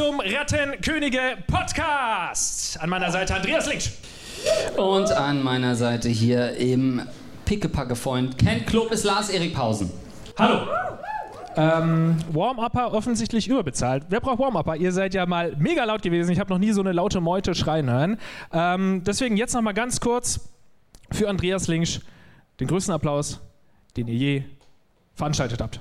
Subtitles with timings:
[0.00, 2.80] zum Rattenkönige Podcast.
[2.80, 3.92] An meiner Seite Andreas Links.
[4.78, 7.02] Und an meiner Seite hier im
[7.44, 9.90] Pickepacke-Freund Ken Club ist Lars-Erik Pausen.
[10.38, 10.66] Hallo.
[11.54, 14.04] Ähm, Warm-Upper offensichtlich überbezahlt.
[14.08, 14.76] Wer braucht Warm-Upper?
[14.76, 16.30] Ihr seid ja mal mega laut gewesen.
[16.30, 18.16] Ich habe noch nie so eine laute Meute schreien hören.
[18.54, 20.48] Ähm, deswegen jetzt noch mal ganz kurz
[21.12, 22.00] für Andreas Links
[22.58, 23.38] den größten Applaus,
[23.98, 24.42] den ihr je
[25.14, 25.78] veranstaltet habt.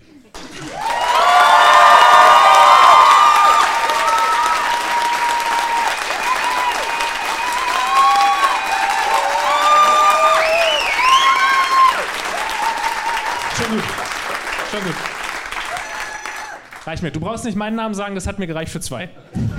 [13.59, 13.84] Schon gut.
[14.72, 14.95] Schon gut.
[16.86, 17.12] Reicht mir.
[17.12, 19.09] Du brauchst nicht meinen Namen sagen, das hat mir gereicht für zwei.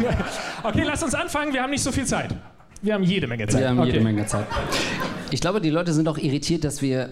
[0.62, 1.52] okay, lass uns anfangen.
[1.52, 2.34] Wir haben nicht so viel Zeit.
[2.82, 3.60] Wir haben jede Menge Zeit.
[3.60, 3.88] Wir haben okay.
[3.90, 4.46] jede Menge Zeit.
[5.30, 7.10] Ich glaube, die Leute sind auch irritiert, dass wir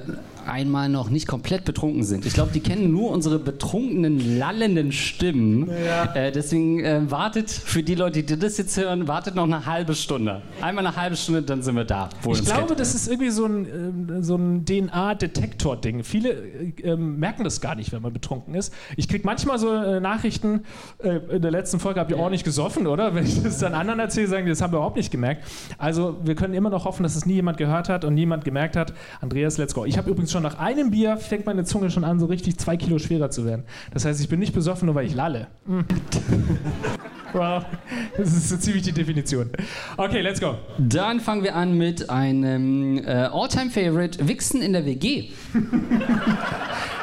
[0.48, 2.26] einmal noch nicht komplett betrunken sind.
[2.26, 5.70] Ich glaube, die kennen nur unsere betrunkenen, lallenden Stimmen.
[5.84, 6.14] Ja.
[6.14, 9.94] Äh, deswegen äh, wartet für die Leute, die das jetzt hören, wartet noch eine halbe
[9.94, 10.42] Stunde.
[10.60, 12.08] Einmal eine halbe Stunde, dann sind wir da.
[12.32, 16.04] Ich glaube, das ist irgendwie so ein, ähm, so ein DNA-Detektor-Ding.
[16.04, 18.72] Viele äh, ähm, merken das gar nicht, wenn man betrunken ist.
[18.96, 20.64] Ich kriege manchmal so äh, Nachrichten,
[21.02, 23.14] äh, in der letzten Folge habt ihr ordentlich gesoffen, oder?
[23.18, 25.44] Wenn ich das dann anderen erzähle, sagen die, das haben wir überhaupt nicht gemerkt.
[25.78, 28.76] Also wir können immer noch hoffen, dass es nie jemand gehört hat und niemand gemerkt
[28.76, 29.84] hat, Andreas, let's go.
[29.84, 32.76] Ich habe übrigens schon nach einem Bier, fängt meine Zunge schon an, so richtig zwei
[32.76, 33.64] Kilo schwerer zu werden.
[33.92, 35.48] Das heißt, ich bin nicht besoffen, nur weil ich lalle.
[35.66, 35.80] Mm.
[37.32, 37.64] wow,
[38.16, 39.50] das ist so ziemlich die Definition.
[39.96, 40.56] Okay, let's go.
[40.78, 45.30] Dann fangen wir an mit einem äh, All-Time-Favorite, Wichsen in der WG.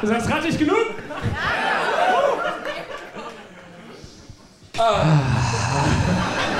[0.02, 0.76] Das heißt, rattig genug?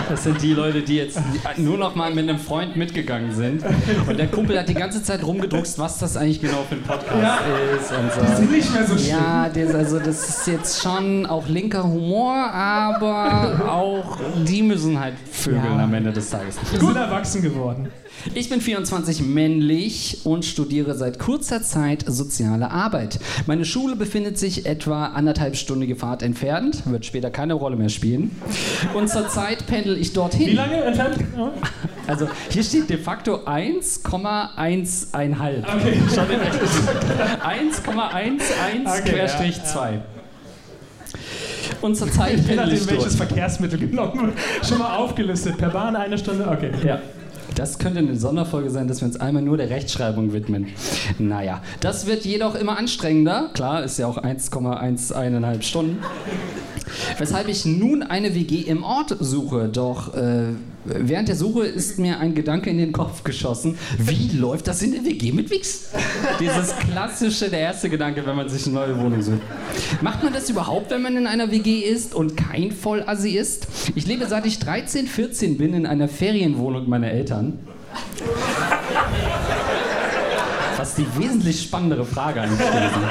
[0.08, 1.18] Das sind die Leute, die jetzt
[1.56, 3.62] nur noch mal mit einem Freund mitgegangen sind.
[4.08, 7.42] Und der Kumpel hat die ganze Zeit rumgedruckst, was das eigentlich genau für ein Podcast
[7.80, 7.90] ist.
[7.92, 8.36] Und so.
[8.36, 9.10] Sind nicht mehr so schlimm.
[9.10, 15.14] Ja, das, also das ist jetzt schon auch linker Humor, aber auch die müssen halt
[15.30, 15.84] vögeln Ja.
[15.84, 16.56] am Ende des Tages.
[16.70, 17.88] Wir sind erwachsen geworden.
[18.34, 23.18] Ich bin 24 männlich und studiere seit kurzer Zeit soziale Arbeit.
[23.46, 28.30] Meine Schule befindet sich etwa anderthalbstündige Fahrt entfernt, wird später keine Rolle mehr spielen.
[28.94, 30.48] Und zurzeit pendel ich dorthin.
[30.48, 31.18] Wie lange entfernt?
[31.36, 31.52] Ja.
[32.06, 35.62] Also hier steht de facto 1,11.
[35.62, 36.00] Okay.
[36.14, 36.60] Schon in echt.
[37.42, 40.00] 1,11 Okay, Querstrich ja, 2.
[41.80, 43.16] Und zurzeit Je pendel ich nachdem, welches.
[43.16, 44.36] Verkehrsmittel genommen wird.
[44.66, 45.58] Schon mal aufgelistet.
[45.58, 46.46] Per Bahn eine Stunde?
[46.48, 46.70] Okay.
[46.84, 47.00] Ja.
[47.56, 50.68] Das könnte eine Sonderfolge sein, dass wir uns einmal nur der Rechtschreibung widmen.
[51.18, 53.48] Naja, das wird jedoch immer anstrengender.
[53.54, 55.98] Klar, ist ja auch 1,11 Stunden.
[57.18, 59.68] Weshalb ich nun eine WG im Ort suche.
[59.68, 60.54] Doch äh,
[60.84, 63.76] während der Suche ist mir ein Gedanke in den Kopf geschossen.
[63.98, 65.90] Wie läuft das in der WG mit Wix?
[66.40, 69.40] Dieses klassische, der erste Gedanke, wenn man sich eine neue Wohnung sucht.
[70.00, 73.66] Macht man das überhaupt, wenn man in einer WG ist und kein Vollassi ist?
[73.94, 77.58] Ich lebe seit ich 13, 14 bin in einer Ferienwohnung meiner Eltern.
[80.76, 83.02] Was die wesentlich spannendere Frage eigentlich gewesen.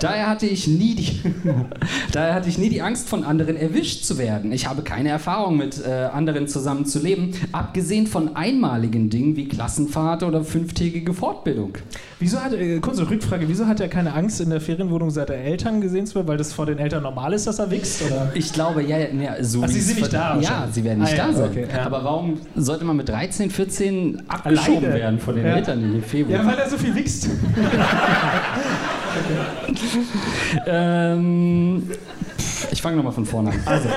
[0.00, 1.20] Daher hatte ich nie die,
[2.12, 4.52] daher hatte ich nie die Angst, von anderen erwischt zu werden.
[4.52, 9.48] Ich habe keine Erfahrung mit äh, anderen zusammen zu leben, abgesehen von einmaligen Dingen wie
[9.48, 11.74] Klassenfahrt oder fünftägige Fortbildung.
[12.20, 15.80] Wieso hat, äh, kurze Rückfrage, wieso hat er keine Angst, in der Ferienwohnung seiner Eltern
[15.80, 16.28] gesehen zu werden?
[16.28, 18.02] Weil das vor den Eltern normal ist, dass er wächst?
[18.02, 18.30] Oder?
[18.34, 21.00] Ich glaube, ja, ja, ja so Ach, wie Sie sind nicht da Ja, sie werden
[21.00, 21.50] nicht Ah, ja, da sein.
[21.50, 21.84] okay, ja.
[21.86, 24.94] Aber warum sollte man mit 13, 14 abgeschoben Alleine.
[25.00, 25.44] werden von den.
[25.44, 26.46] Eltern in die Ferienwohnung?
[26.46, 27.28] Ja, weil er so viel wächst.
[30.66, 31.82] Ähm,
[32.70, 33.60] ich fange nochmal von vorne an.
[33.66, 33.88] Also,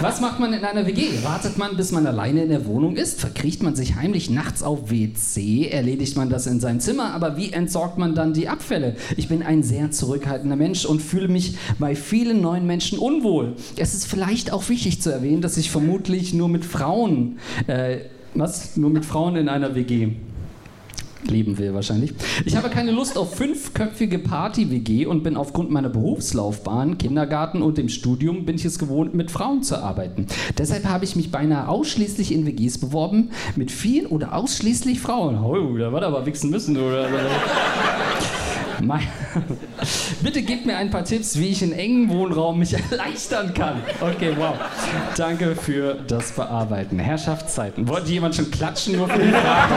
[0.00, 1.22] was macht man in einer WG?
[1.22, 3.20] Wartet man, bis man alleine in der Wohnung ist?
[3.20, 5.68] Verkriecht man sich heimlich nachts auf WC?
[5.68, 7.14] Erledigt man das in seinem Zimmer?
[7.14, 8.96] Aber wie entsorgt man dann die Abfälle?
[9.16, 13.54] Ich bin ein sehr zurückhaltender Mensch und fühle mich bei vielen neuen Menschen unwohl.
[13.76, 17.98] Es ist vielleicht auch wichtig zu erwähnen, dass ich vermutlich nur mit Frauen, äh,
[18.34, 18.76] was?
[18.76, 20.12] Nur mit Frauen in einer WG
[21.30, 22.12] leben will wahrscheinlich.
[22.44, 27.88] Ich habe keine Lust auf fünfköpfige Party-WG und bin aufgrund meiner Berufslaufbahn, Kindergarten und dem
[27.88, 30.26] Studium bin ich es gewohnt, mit Frauen zu arbeiten.
[30.58, 35.38] Deshalb habe ich mich beinahe ausschließlich in WGs beworben, mit vielen oder ausschließlich Frauen.
[35.42, 37.08] Oh, da war aber wichsen müssen, oder?
[40.22, 43.82] Bitte gebt mir ein paar Tipps, wie ich in engen Wohnraum mich erleichtern kann.
[44.00, 44.54] Okay, wow.
[45.16, 46.98] Danke für das Bearbeiten.
[46.98, 47.88] Herrschaftszeiten.
[47.88, 49.74] Wollte jemand schon klatschen nur für die Frage?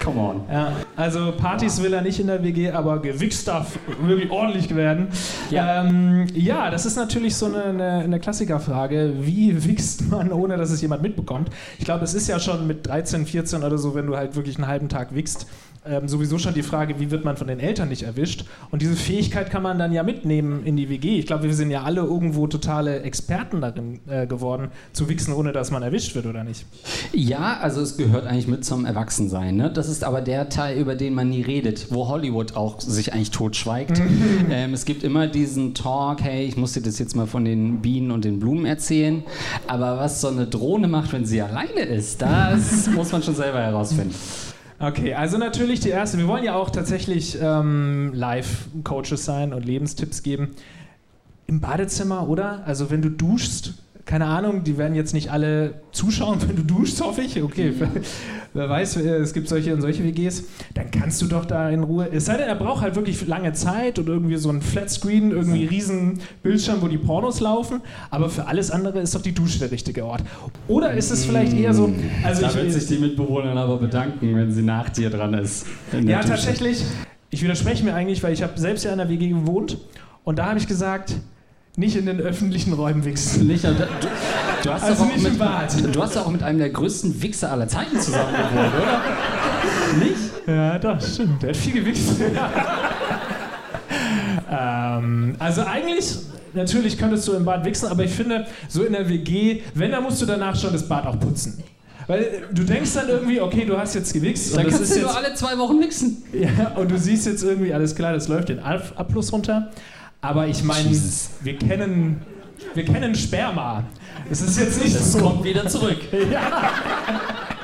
[0.00, 0.40] Come on.
[0.50, 5.08] Ja, also Partys will er nicht in der WG, aber gewichst darf wirklich ordentlich werden.
[5.50, 9.12] Ja, ähm, ja das ist natürlich so eine, eine, eine, Klassikerfrage.
[9.20, 11.50] Wie wichst man, ohne dass es jemand mitbekommt?
[11.78, 14.56] Ich glaube, es ist ja schon mit 13, 14 oder so, wenn du halt wirklich
[14.56, 15.46] einen halben Tag wichst,
[15.86, 18.44] ähm, sowieso schon die Frage, wie wird man von den Eltern nicht erwischt?
[18.70, 21.18] Und diese Fähigkeit kann man dann ja mitnehmen in die WG.
[21.18, 25.52] Ich glaube, wir sind ja alle irgendwo totale Experten darin äh, geworden, zu wichsen, ohne
[25.52, 26.66] dass man erwischt wird, oder nicht?
[27.12, 29.56] Ja, also es gehört eigentlich mit zum Erwachsensein.
[29.56, 29.70] Ne?
[29.70, 33.30] Das ist aber der Teil, über den man nie redet, wo Hollywood auch sich eigentlich
[33.30, 34.02] totschweigt.
[34.50, 37.80] ähm, es gibt immer diesen Talk, hey, ich muss dir das jetzt mal von den
[37.80, 39.22] Bienen und den Blumen erzählen.
[39.66, 43.60] Aber was so eine Drohne macht, wenn sie alleine ist, das muss man schon selber
[43.60, 44.14] herausfinden.
[44.82, 46.16] Okay, also natürlich die erste.
[46.16, 50.52] Wir wollen ja auch tatsächlich ähm, Live-Coaches sein und Lebenstipps geben.
[51.46, 52.62] Im Badezimmer, oder?
[52.64, 53.74] Also wenn du duschst,
[54.06, 57.42] keine Ahnung, die werden jetzt nicht alle zuschauen, wenn du duschst, hoffe ich.
[57.42, 57.88] Okay, ja.
[58.54, 60.44] Wer weiß, äh, es gibt solche und solche WGs.
[60.74, 62.08] Dann kannst du doch da in Ruhe.
[62.12, 65.64] Es sei denn, er braucht halt wirklich lange Zeit und irgendwie so ein Flatscreen, irgendwie
[65.66, 67.80] riesen Bildschirm, wo die Pornos laufen.
[68.10, 70.22] Aber für alles andere ist doch die Dusche der richtige Ort.
[70.68, 71.92] Oder ist es vielleicht eher so.
[72.24, 75.66] Also da wird sich die Mitbewohnerin aber bedanken, wenn sie nach dir dran ist.
[75.92, 76.30] Ja, Dusche.
[76.30, 76.84] tatsächlich.
[77.30, 79.78] Ich widerspreche mir eigentlich, weil ich habe selbst ja in der WG gewohnt
[80.24, 81.14] und da habe ich gesagt,
[81.76, 83.46] nicht in den öffentlichen Räumen wichsen.
[83.46, 83.74] Nicht, du,
[84.62, 85.94] du, hast also nicht mit, im Bad.
[85.94, 89.02] Du hast auch mit einem der größten Wichser aller Zeiten zusammen gewohnt, oder?
[90.04, 90.16] Nicht?
[90.46, 91.42] Ja, doch, stimmt.
[91.42, 92.20] Der hat viel gewichst.
[94.50, 96.16] ähm, also eigentlich,
[96.54, 100.02] natürlich könntest du im Bad wichsen, aber ich finde, so in der WG, wenn, dann
[100.02, 101.62] musst du danach schon das Bad auch putzen.
[102.06, 104.56] Weil du denkst dann irgendwie, okay, du hast jetzt gewichst.
[104.56, 106.24] Dann kannst du nur alle zwei Wochen wichsen.
[106.32, 109.70] Ja, und du siehst jetzt irgendwie, alles klar, das läuft den Abfluss runter.
[110.20, 110.90] Aber ich meine,
[111.42, 112.20] wir kennen,
[112.74, 113.84] wir kennen Sperma.
[114.30, 115.18] Es ist jetzt nicht das so.
[115.18, 115.98] kommt wieder zurück.
[116.32, 116.70] ja.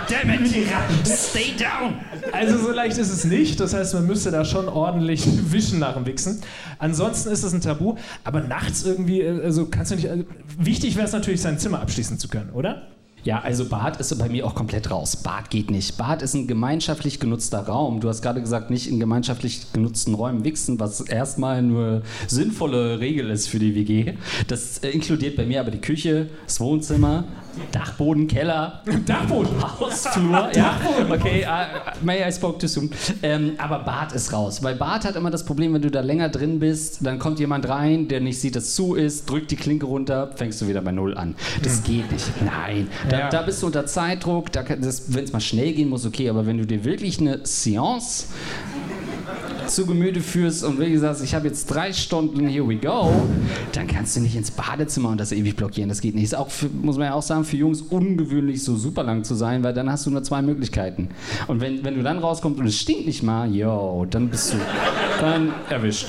[0.08, 0.66] Damn it,
[1.06, 1.94] stay down.
[2.32, 3.58] Also so leicht ist es nicht.
[3.58, 6.42] Das heißt, man müsste da schon ordentlich wischen nach dem Wichsen.
[6.78, 7.96] Ansonsten ist es ein Tabu.
[8.22, 10.08] Aber nachts irgendwie, äh, also kannst du nicht.
[10.08, 10.24] Also
[10.58, 12.95] wichtig wäre es natürlich, sein Zimmer abschließen zu können, oder?
[13.26, 15.16] Ja, also Bad ist bei mir auch komplett raus.
[15.16, 15.96] Bad geht nicht.
[15.96, 17.98] Bad ist ein gemeinschaftlich genutzter Raum.
[17.98, 23.28] Du hast gerade gesagt, nicht in gemeinschaftlich genutzten Räumen wichsen, was erstmal nur sinnvolle Regel
[23.30, 24.12] ist für die WG.
[24.46, 27.24] Das äh, inkludiert bei mir aber die Küche, das Wohnzimmer,
[27.72, 30.50] Dachboden, Keller, Dachboden, Hausflur.
[30.54, 30.78] ja,
[31.10, 32.90] okay, uh, may I spoke too soon.
[33.22, 36.28] Ähm, aber Bad ist raus, weil Bad hat immer das Problem, wenn du da länger
[36.28, 39.86] drin bist, dann kommt jemand rein, der nicht sieht, dass zu ist, drückt die Klinke
[39.86, 41.34] runter, fängst du wieder bei Null an.
[41.62, 41.84] Das hm.
[41.84, 42.30] geht nicht.
[42.44, 43.28] Nein, da, ja.
[43.30, 46.66] da bist du unter Zeitdruck, wenn es mal schnell gehen muss, okay, aber wenn du
[46.66, 48.26] dir wirklich eine Seance
[49.66, 53.10] zu Gemüte führst und wie gesagt, ich habe jetzt drei Stunden, here we go,
[53.72, 55.88] dann kannst du nicht ins Badezimmer und das ewig blockieren.
[55.88, 56.24] Das geht nicht.
[56.24, 59.34] Ist auch, für, muss man ja auch sagen, für Jungs ungewöhnlich so super lang zu
[59.34, 61.08] sein, weil dann hast du nur zwei Möglichkeiten.
[61.48, 64.56] Und wenn, wenn du dann rauskommst und es stinkt nicht mal, yo, dann bist du
[65.20, 66.06] dann erwischt.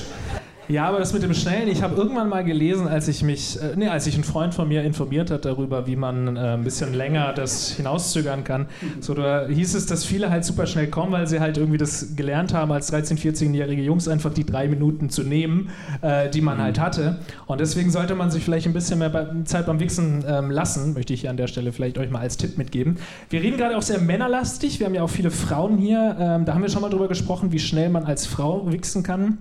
[0.69, 3.78] Ja, aber das mit dem Schnellen, ich habe irgendwann mal gelesen, als ich mich, äh,
[3.78, 6.94] nee, als sich ein Freund von mir informiert hat darüber, wie man äh, ein bisschen
[6.94, 8.68] länger das hinauszögern kann.
[9.00, 12.18] So, da hieß es, dass viele halt super schnell kommen, weil sie halt irgendwie das
[12.18, 15.69] gelernt haben, als 13-, 14-jährige Jungs einfach die drei Minuten zu nehmen,
[16.02, 16.64] äh, die man mhm.
[16.64, 17.19] halt hatte.
[17.45, 20.94] Und deswegen sollte man sich vielleicht ein bisschen mehr bei, Zeit beim Wichsen ähm, lassen,
[20.94, 22.97] möchte ich hier an der Stelle vielleicht euch mal als Tipp mitgeben.
[23.30, 26.18] Wir reden gerade auch sehr männerlastig, wir haben ja auch viele Frauen hier.
[26.19, 29.38] Ähm, da haben wir schon mal drüber gesprochen, wie schnell man als Frau wichsen kann.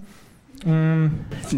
[0.64, 1.06] Mm.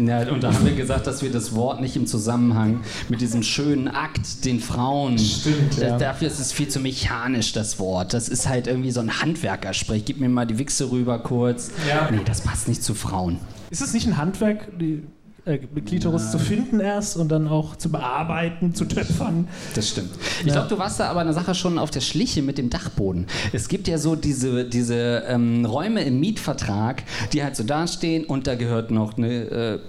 [0.07, 3.43] Ja, und da haben wir gesagt, dass wir das Wort nicht im Zusammenhang mit diesem
[3.43, 5.17] schönen Akt, den Frauen.
[5.17, 5.77] Stimmt.
[5.77, 5.97] Ja.
[5.97, 8.13] Dafür ist es viel zu mechanisch, das Wort.
[8.13, 10.05] Das ist halt irgendwie so ein Handwerkersprech.
[10.05, 11.71] Gib mir mal die Wichse rüber kurz.
[11.87, 12.09] Ja.
[12.11, 13.39] Nee, das passt nicht zu Frauen.
[13.69, 14.67] Ist es nicht ein Handwerk?
[14.79, 15.03] Die
[15.49, 16.31] äh, Klitoris ja.
[16.31, 19.47] zu finden erst und dann auch zu bearbeiten, zu töpfern.
[19.73, 20.11] Das stimmt.
[20.41, 20.53] Ich ja.
[20.53, 23.27] glaube, du warst da aber eine Sache schon auf der Schliche mit dem Dachboden.
[23.51, 27.03] Es gibt ja so diese, diese ähm, Räume im Mietvertrag,
[27.33, 29.79] die halt so dastehen und da gehört noch eine äh,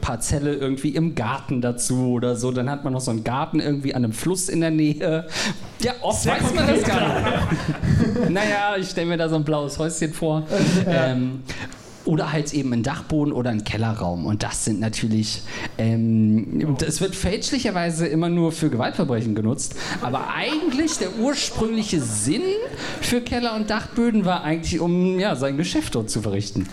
[0.00, 2.50] Parzelle irgendwie im Garten dazu oder so.
[2.50, 5.26] Dann hat man noch so einen Garten irgendwie an einem Fluss in der Nähe.
[5.80, 8.30] Ja, oft Sehr weiß man das gar nicht.
[8.30, 10.44] naja, ich stelle mir da so ein blaues Häuschen vor.
[10.86, 11.42] Ähm,
[12.04, 14.26] oder halt eben ein Dachboden oder ein Kellerraum.
[14.26, 15.42] Und das sind natürlich,
[15.78, 22.42] ähm, es wird fälschlicherweise immer nur für Gewaltverbrechen genutzt, aber eigentlich der ursprüngliche Sinn
[23.00, 26.68] für Keller- und Dachböden war eigentlich, um ja, sein Geschäft dort zu verrichten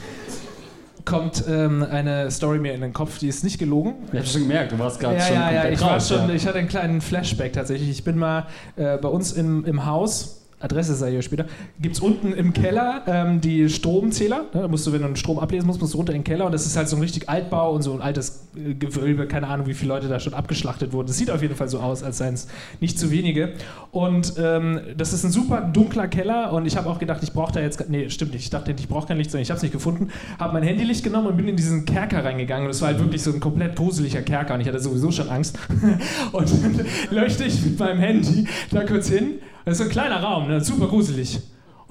[1.05, 3.95] kommt ähm, eine Story mir in den Kopf, die ist nicht gelogen.
[4.11, 6.35] Ich habe schon gemerkt, du warst gerade ja, schon Ja, ja, ich war schon, ja.
[6.35, 7.89] ich hatte einen kleinen Flashback tatsächlich.
[7.89, 11.45] Ich bin mal äh, bei uns im, im Haus Adresse sei hier später,
[11.79, 14.45] gibt es unten im Keller ähm, die Stromzähler.
[14.53, 14.61] Ne?
[14.61, 16.45] Da musst du, wenn du den Strom ablesen musst, musst du runter in den Keller
[16.45, 19.47] und das ist halt so ein richtig Altbau und so ein altes äh, Gewölbe, keine
[19.47, 21.07] Ahnung, wie viele Leute da schon abgeschlachtet wurden.
[21.07, 22.47] Das sieht auf jeden Fall so aus, als seien es
[22.79, 23.53] nicht zu wenige.
[23.91, 27.51] Und ähm, das ist ein super dunkler Keller und ich habe auch gedacht, ich brauche
[27.51, 29.63] da jetzt, nee, stimmt nicht, ich dachte, ich brauche kein Licht, sondern ich habe es
[29.63, 32.89] nicht gefunden, habe mein Handylicht genommen und bin in diesen Kerker reingegangen und es war
[32.89, 35.57] halt wirklich so ein komplett gruseliger Kerker und ich hatte sowieso schon Angst.
[36.31, 40.47] und dann leuchte ich mit meinem Handy da kurz hin das ist ein kleiner Raum,
[40.47, 40.61] ne?
[40.61, 41.39] super gruselig.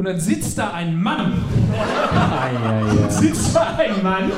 [0.01, 1.35] Und dann sitzt da ein Mann.
[3.11, 4.33] sitzt da ein Mann.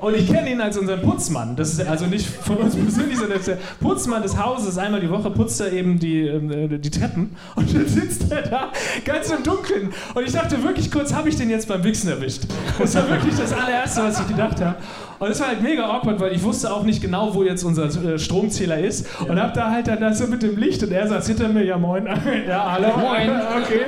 [0.00, 1.56] Und ich kenne ihn als unseren Putzmann.
[1.56, 4.78] Das ist also nicht von uns persönlich, sondern der Putzmann des Hauses.
[4.78, 7.36] Einmal die Woche putzt er eben die, äh, die Treppen.
[7.56, 8.72] Und dann sitzt er da
[9.04, 9.90] ganz im Dunkeln.
[10.14, 12.44] Und ich dachte wirklich kurz, habe ich den jetzt beim Wichsen erwischt?
[12.78, 14.76] Das war wirklich das allererste, was ich gedacht habe.
[15.18, 17.86] Und es war halt mega awkward, weil ich wusste auch nicht genau, wo jetzt unser
[17.86, 19.06] äh, Stromzähler ist.
[19.20, 19.30] Ja.
[19.30, 21.76] Und hab da halt dann so mit dem Licht und er saß hinter mir, ja
[21.76, 22.06] moin.
[22.48, 22.88] ja, hallo.
[22.96, 23.30] Moin.
[23.58, 23.86] Okay.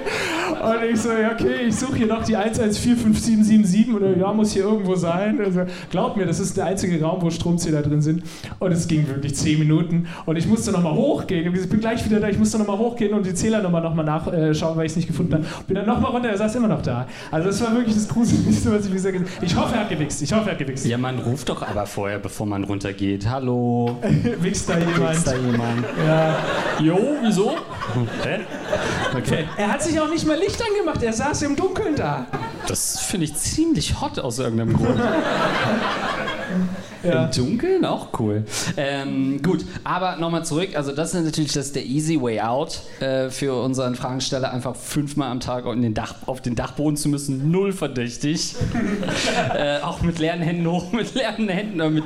[0.60, 4.64] Und ich so, ja, okay, ich suche hier noch die 114577 oder ja, muss hier
[4.64, 5.40] irgendwo sein.
[5.40, 8.24] Also, glaub mir, das ist der einzige Raum, wo Stromzähler drin sind.
[8.58, 10.08] Und es ging wirklich 10 Minuten.
[10.26, 11.54] Und ich musste nochmal hochgehen.
[11.54, 14.86] Ich bin gleich wieder da, ich musste nochmal hochgehen und die Zählernummer nochmal nachschauen, weil
[14.86, 15.44] ich es nicht gefunden habe.
[15.66, 17.06] Bin dann nochmal runter, er saß immer noch da.
[17.30, 19.46] Also das war wirklich das Gruseligste, was ich bisher gesehen habe.
[19.46, 20.20] Ich hoffe, er hat gewichst.
[20.22, 20.86] Ich hoffe, er hat gewichst.
[20.86, 23.28] Ja, man ruft doch aber vorher, bevor man runtergeht.
[23.28, 23.96] Hallo.
[24.40, 25.10] Wichst da jemand?
[25.10, 25.86] Wichst da jemand?
[26.06, 26.36] Ja.
[26.80, 27.56] Jo, wieso?
[28.22, 28.40] Hä?
[29.16, 29.44] Okay.
[29.56, 32.26] Er hat sich auch nicht mal Licht angemacht, er saß im Dunkeln da.
[32.66, 35.00] Das finde ich ziemlich hot aus irgendeinem Grund.
[37.02, 37.24] Ja.
[37.24, 38.44] Im Dunkeln auch cool.
[38.76, 40.70] Ähm, gut, aber nochmal zurück.
[40.74, 45.30] Also das ist natürlich das der easy way out äh, für unseren Fragensteller, einfach fünfmal
[45.30, 47.50] am Tag den Dach, auf den Dachboden zu müssen.
[47.50, 48.54] Null verdächtig.
[49.54, 52.04] äh, auch mit leeren Händen hoch, mit leeren Händen, oder mit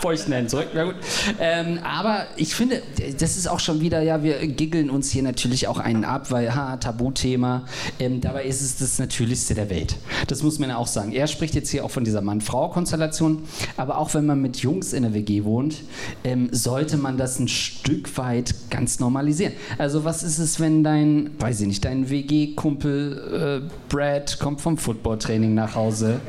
[0.00, 0.68] feuchten Händen zurück.
[0.74, 0.96] Na gut.
[1.38, 2.82] Ähm, aber ich finde,
[3.18, 6.54] das ist auch schon wieder, ja, wir giggeln uns hier natürlich auch einen ab, weil,
[6.54, 7.64] ha, Tabuthema.
[7.98, 9.96] Ähm, dabei ist es das Natürlichste der Welt.
[10.26, 11.12] Das muss man ja auch sagen.
[11.12, 13.44] Er spricht jetzt hier auch von dieser Mann-Frau-Konstellation,
[13.76, 15.82] aber auch wenn man mit Jungs in der WG wohnt,
[16.24, 19.52] ähm, sollte man das ein Stück weit ganz normalisieren.
[19.78, 24.76] Also was ist es, wenn dein, weiß ich nicht, dein WG-Kumpel äh, Brad kommt vom
[24.76, 26.20] Footballtraining nach Hause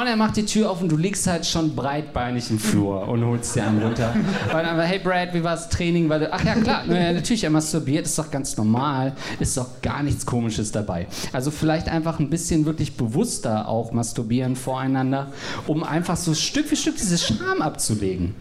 [0.00, 3.24] und er macht die Tür auf und du liegst halt schon breitbeinig im Flur und
[3.24, 4.14] holst dir einen runter.
[4.14, 6.08] Und dann, hey Brad, wie war das Training?
[6.08, 10.02] Weil du, ach ja, klar, natürlich, er masturbiert, ist doch ganz normal, ist doch gar
[10.02, 11.06] nichts Komisches dabei.
[11.32, 15.32] Also vielleicht einfach ein bisschen wirklich bewusster auch masturbieren voreinander,
[15.66, 18.34] um einfach so Stück für Stück diese Scham abzulegen.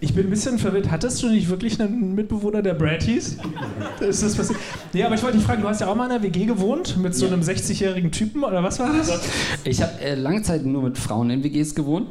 [0.00, 0.90] Ich bin ein bisschen verwirrt.
[0.92, 3.38] Hattest du nicht wirklich einen Mitbewohner, der Brad hieß?
[4.00, 4.60] Ist das passiert?
[4.92, 6.96] Nee, aber ich wollte dich fragen, du hast ja auch mal in einer WG gewohnt
[6.98, 9.20] mit so einem 60-jährigen Typen oder was war das?
[9.64, 12.06] Ich habe äh, lange Zeit nur mit Frauen in WGs gewohnt.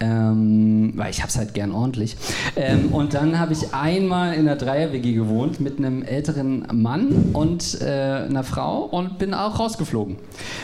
[0.00, 2.16] Ähm, weil ich habe es halt gern ordentlich.
[2.56, 7.80] Ähm, und dann habe ich einmal in einer Dreier-WG gewohnt mit einem älteren Mann und
[7.80, 10.16] äh, einer Frau und bin auch rausgeflogen.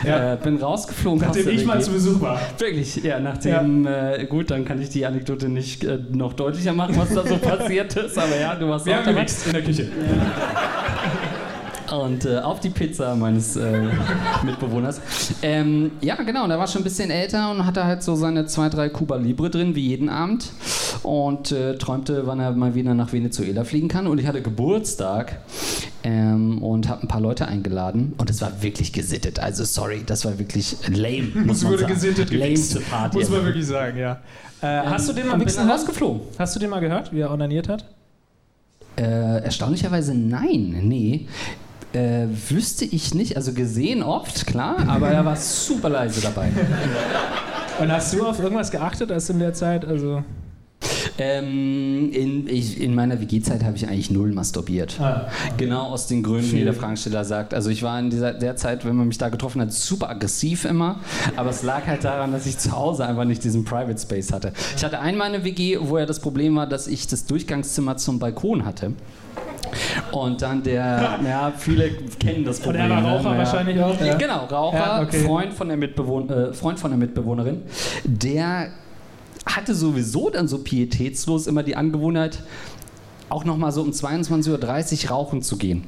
[0.03, 0.33] Ja.
[0.33, 1.21] Äh, bin rausgeflogen.
[1.21, 2.39] Nachdem ich mal zu Besuch war.
[2.57, 4.15] Wirklich, ja, nachdem, ja.
[4.15, 7.37] Äh, gut, dann kann ich die Anekdote nicht äh, noch deutlicher machen, was da so
[7.37, 9.25] passiert ist, aber ja, du warst Wir auch dabei.
[9.45, 9.83] in der Küche.
[9.83, 11.16] Ja
[11.91, 13.83] und äh, auf die Pizza meines äh,
[14.43, 15.01] Mitbewohners.
[15.41, 18.45] Ähm, ja, genau, und er war schon ein bisschen älter und hatte halt so seine
[18.45, 20.51] zwei, drei Cuba Libre drin, wie jeden Abend.
[21.03, 24.07] Und äh, träumte, wann er mal wieder nach Venezuela fliegen kann.
[24.07, 25.39] Und ich hatte Geburtstag
[26.03, 28.13] ähm, und habe ein paar Leute eingeladen.
[28.17, 29.39] Und es war wirklich gesittet.
[29.39, 31.31] Also, sorry, das war wirklich lame.
[31.45, 31.93] Muss man wurde sagen.
[31.93, 33.17] gesittet, Lameste Party.
[33.17, 34.19] Muss man wirklich sagen, ja.
[34.61, 36.21] Äh, ähm, hast du den mal bin rausgeflogen?
[36.39, 37.85] Hast du den mal gehört, wie er onaniert hat?
[38.97, 41.27] Äh, erstaunlicherweise nein, nee.
[41.97, 46.49] Äh, wüsste ich nicht, also gesehen oft, klar, aber er war super leise dabei.
[47.79, 50.23] Und hast du auf irgendwas geachtet, als in der Zeit, also...
[51.17, 54.99] Ähm, in, ich, in, meiner WG-Zeit habe ich eigentlich null masturbiert.
[54.99, 55.27] Ah.
[55.57, 57.55] Genau aus den Gründen, wie der Fragensteller sagt.
[57.55, 60.65] Also ich war in dieser der Zeit, wenn man mich da getroffen hat, super aggressiv
[60.65, 60.99] immer.
[61.35, 64.53] Aber es lag halt daran, dass ich zu Hause einfach nicht diesen Private Space hatte.
[64.75, 68.19] Ich hatte einmal eine WG, wo ja das Problem war, dass ich das Durchgangszimmer zum
[68.19, 68.93] Balkon hatte.
[70.11, 72.85] Und dann der, ja, viele kennen das Problem.
[72.85, 73.37] Und er war Raucher ne?
[73.37, 73.99] wahrscheinlich auch.
[74.01, 74.15] Ja.
[74.15, 75.19] Genau, Raucher, ja, okay.
[75.19, 77.63] Freund, von der Mitbewohn äh, Freund von der Mitbewohnerin,
[78.03, 78.69] der
[79.45, 82.43] hatte sowieso dann so pietätslos immer die Angewohnheit,
[83.29, 85.85] auch nochmal so um 22.30 Uhr rauchen zu gehen.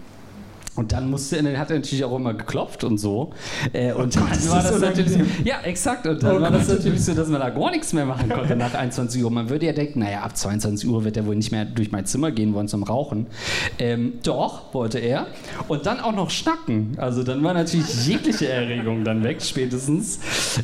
[0.79, 3.33] Und dann musste, dann hat er natürlich auch immer geklopft und so.
[3.73, 6.07] Äh, und Gott, dann ist war das das so natürlich, ja, exakt.
[6.07, 6.77] Und dann Oh war das Gott.
[6.77, 9.29] natürlich so, dass man da gar nichts mehr machen konnte nach 21 Uhr.
[9.29, 12.05] Man würde ja denken, naja, ab 22 Uhr wird er wohl nicht mehr durch mein
[12.05, 13.27] Zimmer gehen wollen zum Rauchen.
[13.77, 15.27] Ähm, doch, wollte er.
[15.67, 16.93] Und dann auch noch schnacken.
[16.95, 20.19] Also dann war natürlich jegliche Erregung dann weg, spätestens,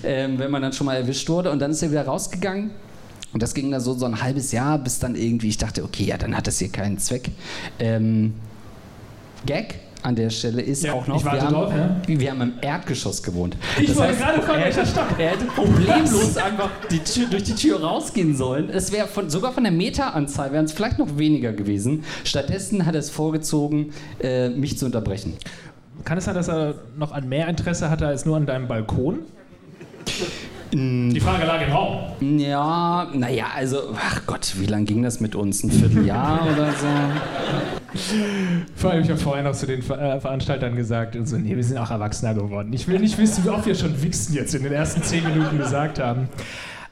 [0.06, 1.52] ähm, wenn man dann schon mal erwischt wurde.
[1.52, 2.72] Und dann ist er wieder rausgegangen.
[3.34, 6.06] Und das ging dann so, so ein halbes Jahr, bis dann irgendwie ich dachte, okay,
[6.06, 7.32] ja, dann hat das hier keinen Zweck.
[7.80, 8.36] Ähm,
[9.46, 11.96] Gag an der Stelle ist Ja, auch noch, wir, haben, drauf, ja.
[12.08, 13.58] wir haben im Erdgeschoss gewohnt.
[13.82, 15.08] Ich wollte gerade fragen, er, welcher Stock?
[15.18, 18.70] er hätte problemlos einfach die Tür, durch die Tür rausgehen sollen.
[18.70, 22.04] Es wäre von, sogar von der Meteranzahl wären es vielleicht noch weniger gewesen.
[22.24, 25.34] Stattdessen hat er es vorgezogen, äh, mich zu unterbrechen.
[26.04, 29.20] Kann es sein, dass er noch an mehr Interesse hatte als nur an deinem Balkon?
[30.72, 32.38] Die Frage lag im Raum.
[32.38, 35.64] Ja, naja, also, ach Gott, wie lange ging das mit uns?
[35.64, 36.88] Ein Vierteljahr oder so?
[38.76, 41.56] Vor allem, ich habe vorher noch zu den Ver äh, Veranstaltern gesagt, und so, nee,
[41.56, 42.72] wir sind auch Erwachsener geworden.
[42.74, 45.58] Ich will nicht wissen, wie oft wir schon Wichsen jetzt in den ersten zehn Minuten
[45.58, 46.30] gesagt haben.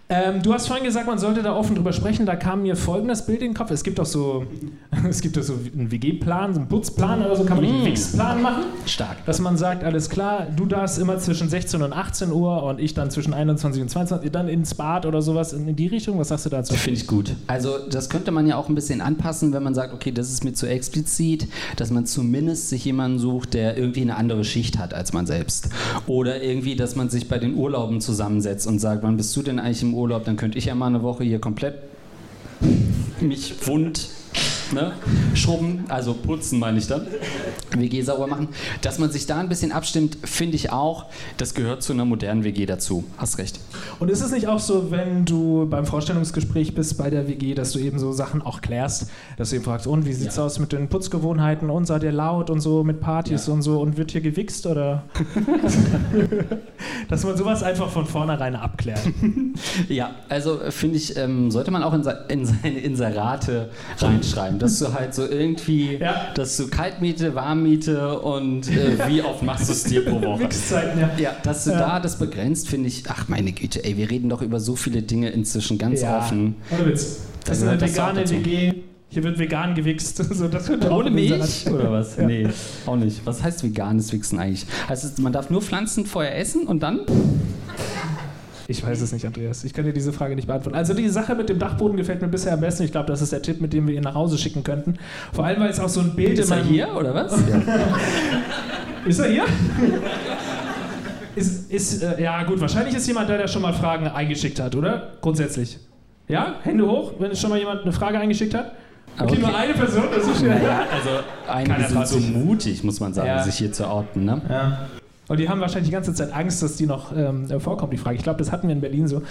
[0.10, 2.26] Ähm, du hast vorhin gesagt, man sollte da offen drüber sprechen.
[2.26, 3.72] Da kam mir folgendes Bild in den Kopf.
[3.72, 4.46] Es gibt auch so,
[5.10, 7.86] es gibt auch so einen WG-Plan, so einen Putzplan oder so, kann man nicht einen
[7.86, 8.64] Wichsplan machen.
[8.86, 9.26] Stark.
[9.26, 12.94] Dass man sagt, alles klar, du darfst immer zwischen 16 und 18 Uhr und ich
[12.94, 16.20] dann zwischen 21 und 22 dann ins Bad oder sowas in die Richtung.
[16.20, 16.74] Was sagst du dazu?
[16.74, 17.34] Finde ich gut.
[17.48, 20.44] Also das könnte man ja auch ein bisschen anpassen, wenn man sagt, okay, das ist
[20.44, 24.94] mir zu explizit, dass man zumindest sich jemanden sucht, der irgendwie eine andere Schicht hat
[24.94, 25.70] als man selbst.
[26.08, 29.60] Oder irgendwie, dass man sich bei den Urlauben zusammensetzt und sagt, wann bist du denn
[29.60, 30.26] eigentlich im Urlaub?
[30.26, 31.76] Dann könnte ich ja mal eine Woche hier komplett
[33.22, 34.10] mich wund
[34.74, 34.94] ne,
[35.34, 37.08] schrubben, also putzen meine ich dann,
[37.72, 38.50] WG sauber machen.
[38.82, 41.06] Dass man sich da ein bisschen abstimmt, finde ich auch,
[41.38, 43.04] das gehört zu einer modernen WG dazu.
[43.18, 43.60] Hast recht.
[44.00, 47.72] Und ist es nicht auch so, wenn du beim Vorstellungsgespräch bist bei der WG, dass
[47.72, 50.72] du eben so Sachen auch klärst, dass du eben fragst, und wie sieht's aus mit
[50.72, 54.22] den Putzgewohnheiten und seid ihr laut und so mit Partys und so und wird hier
[54.22, 55.04] gewichst oder?
[57.10, 59.02] dass man sowas einfach von vornherein abklärt.
[59.90, 64.80] Ja, also äh, finde ich, ähm, sollte man auch in, in seine Inserate reinschreiben, dass
[64.80, 66.28] du halt so irgendwie, Ja.
[66.36, 70.42] dass du Kaltmiete, Warmmiete und äh, wie oft machst du es dir pro Woche?
[70.42, 71.12] Wichszeiten, ja.
[71.18, 71.80] Ja, dass du Ja.
[71.80, 75.02] da das begrenzt, finde ich, ach meine Güte, ey, wir reden doch über so viele
[75.02, 76.18] Dinge inzwischen ganz ja.
[76.18, 76.56] offen.
[76.72, 77.20] Ohne Witz.
[77.46, 78.30] Das ist eine vegane.
[78.30, 78.74] WG.
[79.10, 80.24] Hier wird vegan gewichst.
[80.34, 80.50] So,
[80.90, 82.18] Ohne Milch oder was?
[82.18, 82.26] Ja.
[82.26, 82.48] Nee,
[82.88, 83.22] auch nicht.
[83.26, 84.66] Was heißt veganes Wichsen eigentlich?
[84.90, 87.02] Heißt es, man darf nur Pflanzen vorher essen und dann?
[88.68, 89.64] Ich weiß es nicht, Andreas.
[89.66, 90.78] Ich kann dir diese Frage nicht beantworten.
[90.78, 92.84] Also die Sache mit dem Dachboden gefällt mir bisher am besten.
[92.84, 94.96] Ich glaube, das ist der Tipp, mit dem wir ihn nach Hause schicken könnten.
[95.34, 97.34] Vor allem, weil es auch so ein Bild Ist in er meinem- hier oder was?
[97.50, 97.62] Ja.
[99.06, 99.44] Ist er hier?
[101.36, 104.76] ist, ist, äh, ja gut, wahrscheinlich ist jemand da, der schon mal Fragen eingeschickt hat,
[104.76, 105.14] oder?
[105.22, 105.80] Grundsätzlich.
[106.28, 106.56] Ja?
[106.64, 108.72] Hände hoch, wenn schon mal jemand eine Frage eingeschickt hat?
[109.20, 109.40] Okay, Okay.
[109.42, 110.50] nur eine Person, das ist schön.
[110.50, 111.10] Naja, also
[111.48, 113.44] einige Keiner sind so mutig, muss man sagen, Ja.
[113.44, 114.26] sich hier zu outen.
[114.26, 114.42] Ne?
[114.50, 114.88] Ja.
[115.30, 118.18] Und die haben wahrscheinlich die ganze Zeit Angst, dass die noch ähm, vorkommt, die Frage.
[118.18, 119.22] Ich glaube, das hatten wir in Berlin so.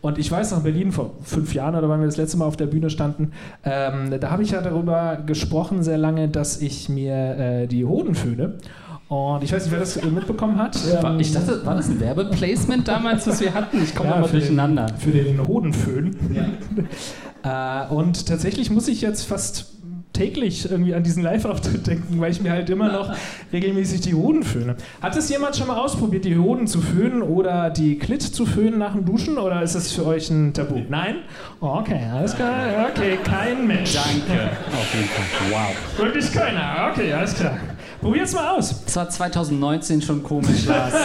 [0.00, 2.44] Und ich weiß noch, in Berlin vor fünf Jahren oder wann wir das letzte Mal
[2.46, 3.32] auf der Bühne standen,
[3.64, 8.14] ähm, da habe ich ja darüber gesprochen sehr lange, dass ich mir äh, die Hoden
[8.14, 8.58] föhne.
[9.08, 10.76] Und ich weiß nicht, wer das äh, mitbekommen hat.
[11.02, 13.82] War, Ähm, ich dachte, war das ein Werbeplacement damals, was wir hatten?
[13.82, 14.86] Ich komme Ja, mal für durcheinander.
[14.86, 16.16] Den, für den Hodenföhn.
[17.42, 19.79] äh, und tatsächlich muss ich jetzt fast
[20.12, 23.12] täglich irgendwie an diesen Live-Auftritt denken, weil ich mir halt immer noch
[23.52, 24.76] regelmäßig die Hoden föhne.
[25.00, 28.78] Hat es jemand schon mal ausprobiert, die Hoden zu föhnen oder die Klit zu föhnen
[28.78, 30.80] nach dem Duschen oder ist das für euch ein Tabu?
[30.88, 31.16] Nein?
[31.60, 32.88] Okay, alles klar.
[32.90, 33.94] Okay, kein Mensch.
[33.94, 34.50] Danke.
[34.72, 35.50] Auf jeden Fall.
[35.50, 35.98] Wow.
[35.98, 36.90] Wirklich keiner.
[36.92, 37.56] Okay, alles klar.
[38.00, 38.82] Probier's mal aus.
[38.84, 40.94] Das war 2019 schon komisch, Lars.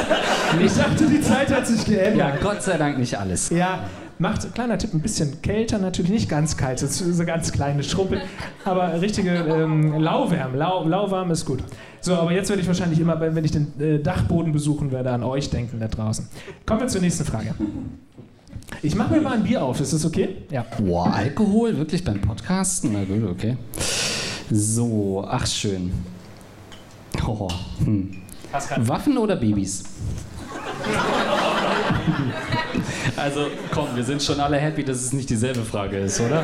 [0.63, 2.35] Ich dachte, die Zeit hat sich geändert.
[2.35, 3.49] ja, Gott sei Dank nicht alles.
[3.49, 3.79] Ja,
[4.19, 7.83] macht, kleiner Tipp, ein bisschen kälter natürlich, nicht ganz kalt, das ist so ganz kleine
[7.83, 8.21] Schrumpel,
[8.63, 11.63] aber richtige ähm, Lauwärme, lau, lauwarm ist gut.
[12.01, 15.11] So, aber jetzt werde ich wahrscheinlich immer, wenn wenn ich den äh, Dachboden besuchen werde,
[15.11, 16.27] an euch denken da draußen.
[16.65, 17.55] Kommen wir zur nächsten Frage.
[18.81, 20.43] Ich mache mir mal ein Bier auf, ist das okay?
[20.51, 20.65] Ja.
[20.77, 21.77] Boah, Alkohol?
[21.77, 22.93] Wirklich beim Podcasten?
[22.93, 23.57] Na gut, okay.
[24.51, 25.91] So, ach schön.
[27.25, 27.49] Oh,
[27.83, 28.17] hm.
[28.77, 29.83] Waffen oder Babys?
[33.15, 36.43] Also, komm, wir sind schon alle happy, dass es nicht dieselbe Frage ist, oder?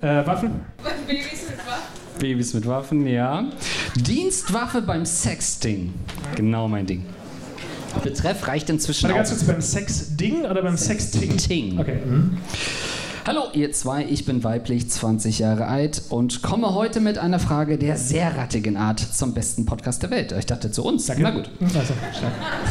[0.00, 0.60] Äh, Waffen?
[1.06, 2.18] Babys mit Waffen.
[2.18, 3.44] Babys mit Waffen, ja.
[3.96, 5.94] Dienstwaffe beim Sexting.
[6.36, 7.04] Genau mein Ding.
[8.02, 11.36] Betreff reicht inzwischen Warte ganz kurz, beim Sex-Ding oder beim Sexting?
[11.36, 11.78] Ting.
[11.78, 11.98] Okay.
[12.04, 12.38] Mhm.
[13.26, 17.78] Hallo ihr zwei, ich bin weiblich, 20 Jahre alt und komme heute mit einer Frage
[17.78, 20.34] der sehr rattigen Art zum besten Podcast der Welt.
[20.38, 21.06] Ich dachte zu uns.
[21.06, 21.22] Danke.
[21.22, 21.48] Na gut.
[21.62, 21.94] Also.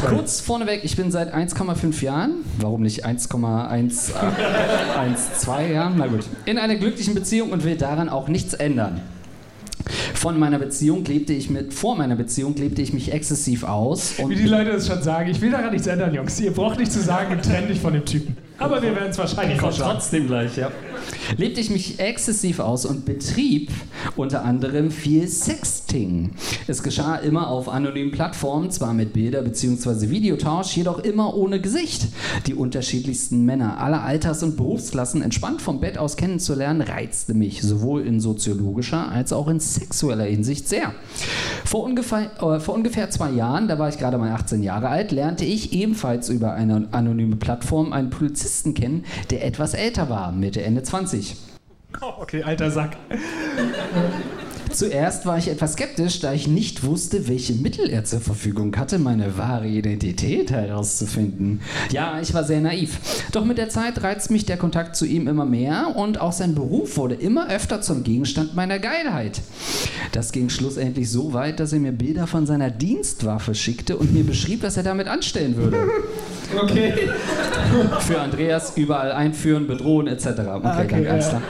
[0.06, 5.94] Kurz vorneweg, ich bin seit 1,5 Jahren, warum nicht 1,12 Jahren?
[5.96, 6.24] Na gut.
[6.44, 9.00] In einer glücklichen Beziehung und will daran auch nichts ändern.
[10.14, 14.12] Von meiner Beziehung lebte ich mit, vor meiner Beziehung lebte ich mich exzessiv aus.
[14.24, 15.30] Wie die Leute das schon sagen.
[15.30, 16.38] Ich will daran nichts ändern, Jungs.
[16.38, 18.36] Ihr braucht nicht zu sagen, trenn dich von dem Typen.
[18.64, 19.92] Aber wir werden es wahrscheinlich vorschlagen.
[19.92, 20.70] trotzdem gleich, ja.
[21.36, 23.70] Lebte ich mich exzessiv aus und betrieb
[24.16, 26.30] unter anderem viel Sexting.
[26.66, 30.08] Es geschah immer auf anonymen Plattformen, zwar mit Bilder- bzw.
[30.08, 32.06] Videotausch, jedoch immer ohne Gesicht.
[32.46, 38.06] Die unterschiedlichsten Männer aller Alters- und Berufsklassen entspannt vom Bett aus kennenzulernen, reizte mich sowohl
[38.06, 40.94] in soziologischer als auch in sexueller Hinsicht sehr.
[41.64, 45.12] Vor ungefähr, äh, vor ungefähr zwei Jahren, da war ich gerade mal 18 Jahre alt,
[45.12, 50.62] lernte ich ebenfalls über eine anonyme Plattform einen Polizisten kennen, der etwas älter war, Mitte,
[50.62, 51.36] Ende 20.
[52.00, 52.96] Oh, okay, alter Sack.
[54.74, 58.98] Zuerst war ich etwas skeptisch, da ich nicht wusste, welche Mittel er zur Verfügung hatte,
[58.98, 61.60] meine wahre Identität herauszufinden.
[61.92, 62.98] Ja, ich war sehr naiv.
[63.30, 66.56] Doch mit der Zeit reizt mich der Kontakt zu ihm immer mehr und auch sein
[66.56, 69.42] Beruf wurde immer öfter zum Gegenstand meiner Geilheit.
[70.10, 74.24] Das ging schlussendlich so weit, dass er mir Bilder von seiner Dienstwaffe schickte und mir
[74.24, 75.76] beschrieb, was er damit anstellen würde.
[76.56, 76.92] Okay.
[78.00, 80.26] Für Andreas überall einführen, bedrohen etc.
[80.26, 81.42] Okay, okay, danke, ja.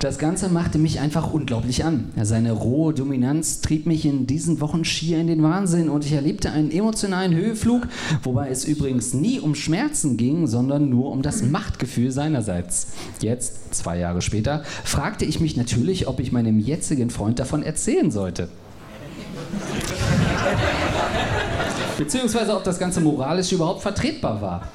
[0.00, 2.12] Das Ganze machte mich einfach unglaublich an.
[2.22, 6.52] Seine rohe Dominanz trieb mich in diesen Wochen schier in den Wahnsinn und ich erlebte
[6.52, 7.88] einen emotionalen Höheflug,
[8.22, 12.88] wobei es übrigens nie um Schmerzen ging, sondern nur um das Machtgefühl seinerseits.
[13.20, 18.12] Jetzt, zwei Jahre später, fragte ich mich natürlich, ob ich meinem jetzigen Freund davon erzählen
[18.12, 18.48] sollte.
[21.98, 24.68] Beziehungsweise ob das Ganze moralisch überhaupt vertretbar war.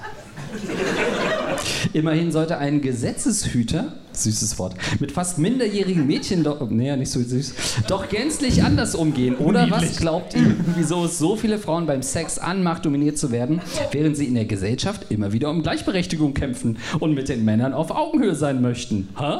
[1.93, 7.53] Immerhin sollte ein Gesetzeshüter, süßes Wort, mit fast minderjährigen Mädchen doch, nee, nicht so süß,
[7.87, 9.35] doch gänzlich anders umgehen.
[9.37, 13.61] Oder was glaubt ihr, wieso es so viele Frauen beim Sex anmacht, dominiert zu werden,
[13.91, 17.91] während sie in der Gesellschaft immer wieder um Gleichberechtigung kämpfen und mit den Männern auf
[17.91, 19.09] Augenhöhe sein möchten?
[19.17, 19.37] Hä?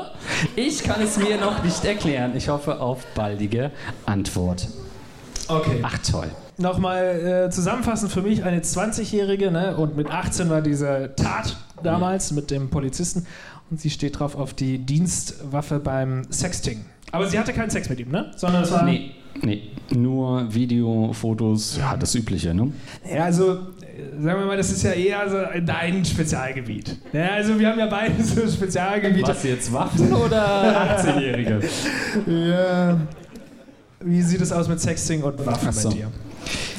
[0.55, 2.33] Ich kann es mir noch nicht erklären.
[2.35, 3.71] Ich hoffe auf baldige
[4.05, 4.67] Antwort.
[5.47, 5.79] Okay.
[5.81, 6.29] Ach toll.
[6.57, 9.75] Nochmal äh, zusammenfassend für mich eine 20-Jährige ne?
[9.75, 13.25] und mit 18 war diese Tat damals mit dem Polizisten
[13.69, 16.85] und sie steht drauf auf die Dienstwaffe beim Sexting.
[17.11, 18.31] Aber sie hatte keinen Sex mit ihm, ne?
[18.35, 18.83] Sondern es war.
[18.83, 19.11] Nee,
[19.41, 19.69] nee.
[19.91, 22.71] Nur Video, Fotos, ja, das Übliche, ne?
[23.07, 23.59] Ja, also,
[24.19, 26.97] sagen wir mal, das ist ja eher so dein Spezialgebiet.
[27.11, 29.27] Ja, also, wir haben ja beide so Spezialgebiete.
[29.27, 31.61] Was jetzt, Waffen oder 18-Jährige?
[32.27, 32.99] Ja.
[34.05, 35.89] Wie sieht es aus mit Sexting und Waffen so.
[35.89, 36.11] bei dir?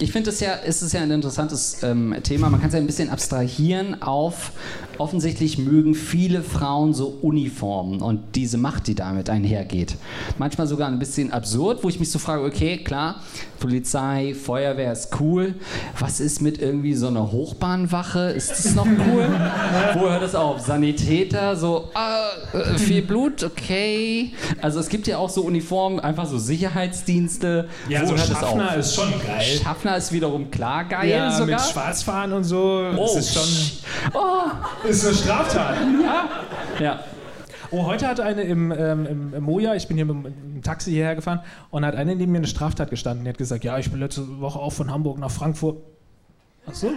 [0.04, 2.50] Ich finde es ja, es ist ja ein interessantes ähm, Thema.
[2.50, 4.52] Man kann es ja ein bisschen abstrahieren auf,
[4.98, 9.96] offensichtlich mögen viele Frauen so Uniformen und diese Macht, die damit einhergeht.
[10.36, 13.22] Manchmal sogar ein bisschen absurd, wo ich mich so frage, okay, klar,
[13.58, 15.54] Polizei, Feuerwehr ist cool.
[15.98, 18.30] Was ist mit irgendwie so einer Hochbahnwache?
[18.32, 19.26] Ist das noch cool?
[19.94, 20.60] wo hört es auf?
[20.60, 24.32] Sanitäter, so, ah, äh, viel Blut, okay.
[24.60, 27.68] Also es gibt ja auch so Uniformen, einfach so Sicherheitsdienste.
[27.88, 28.50] Ja, wo so hört es auf?
[28.50, 29.60] Schaffner ist schon geil.
[29.62, 31.58] Schaffner ist wiederum klar geil Ja, sogar.
[31.58, 32.90] mit Schwarzfahren und so.
[32.96, 34.12] Oh, Das ist schon.
[34.14, 34.86] oh.
[34.88, 35.76] Ist eine Straftat.
[36.80, 37.00] Ja.
[37.70, 40.90] Oh, heute hat eine im, ähm, im, im Moja, ich bin hier mit dem Taxi
[40.92, 43.24] hierher gefahren, und hat eine neben mir eine Straftat gestanden.
[43.24, 45.78] Die hat gesagt, ja, ich bin letzte Woche auch von Hamburg nach Frankfurt.
[46.68, 46.90] Ach so.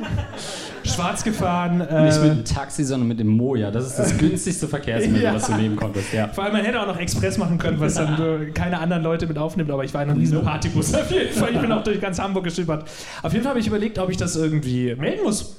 [0.88, 1.78] Schwarz gefahren.
[1.80, 3.70] Nicht Äh, mit dem Taxi, sondern mit dem Moja.
[3.72, 5.34] Das ist das günstigste Verkehrsmittel, Ja.
[5.36, 6.14] was du nehmen konntest.
[6.14, 6.28] Ja.
[6.30, 9.28] vor allem, man hätte auch noch Express machen können, was dann äh, keine anderen Leute
[9.28, 11.54] mit aufnimmt, aber ich war in einem riesen Partybus auf jeden Fall.
[11.54, 12.86] Ich bin auch durch ganz Hamburg geschippert.
[13.24, 15.56] Auf jeden Fall habe ich überlegt, ob ich das irgendwie melden muss.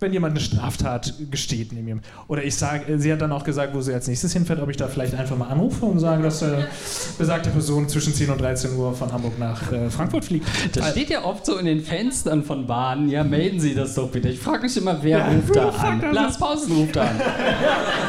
[0.00, 2.00] Wenn jemand eine Straftat gesteht neben ihm.
[2.28, 4.76] Oder ich sage, sie hat dann auch gesagt, wo sie als nächstes hinfährt, ob ich
[4.76, 6.64] da vielleicht einfach mal anrufe und sage, dass äh,
[7.18, 10.46] besagte Person zwischen 10 und 13 Uhr von Hamburg nach äh, Frankfurt fliegt.
[10.76, 13.08] Das steht ja oft so in den Fenstern von Bahnen.
[13.08, 14.28] Ja, melden Sie das doch bitte.
[14.28, 16.02] Ich frage mich immer, wer ruft da an?
[16.12, 17.20] Lars Pausen ruft an.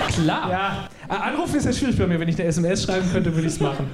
[0.09, 0.49] Klar.
[0.49, 2.19] Ja, äh, anrufen ist ja schwierig bei mir.
[2.19, 3.87] Wenn ich eine SMS schreiben könnte, würde ich es machen.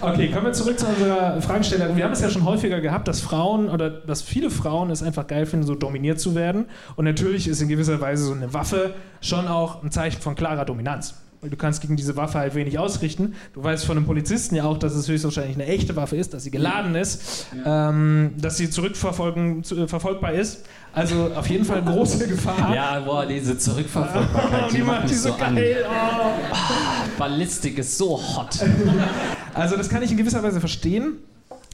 [0.00, 1.96] Okay, kommen wir zurück zu unserer Fragestellung.
[1.96, 5.26] Wir haben es ja schon häufiger gehabt, dass Frauen oder dass viele Frauen es einfach
[5.26, 6.66] geil finden, so dominiert zu werden.
[6.96, 10.64] Und natürlich ist in gewisser Weise so eine Waffe schon auch ein Zeichen von klarer
[10.64, 11.14] Dominanz.
[11.42, 13.34] Weil du kannst gegen diese Waffe halt wenig ausrichten.
[13.52, 16.44] Du weißt von einem Polizisten ja auch, dass es höchstwahrscheinlich eine echte Waffe ist, dass
[16.44, 20.64] sie geladen ist, ähm, dass sie zurückverfolgen, zu, äh, verfolgbar ist.
[20.92, 22.72] Also auf jeden Fall große Gefahr.
[22.72, 25.56] Ja, boah, diese Zurückverfolgbarkeit, Und die macht mich so an.
[25.56, 25.84] geil.
[25.84, 27.18] Oh.
[27.18, 28.60] Ballistik ist so hot.
[29.52, 31.16] Also das kann ich in gewisser Weise verstehen.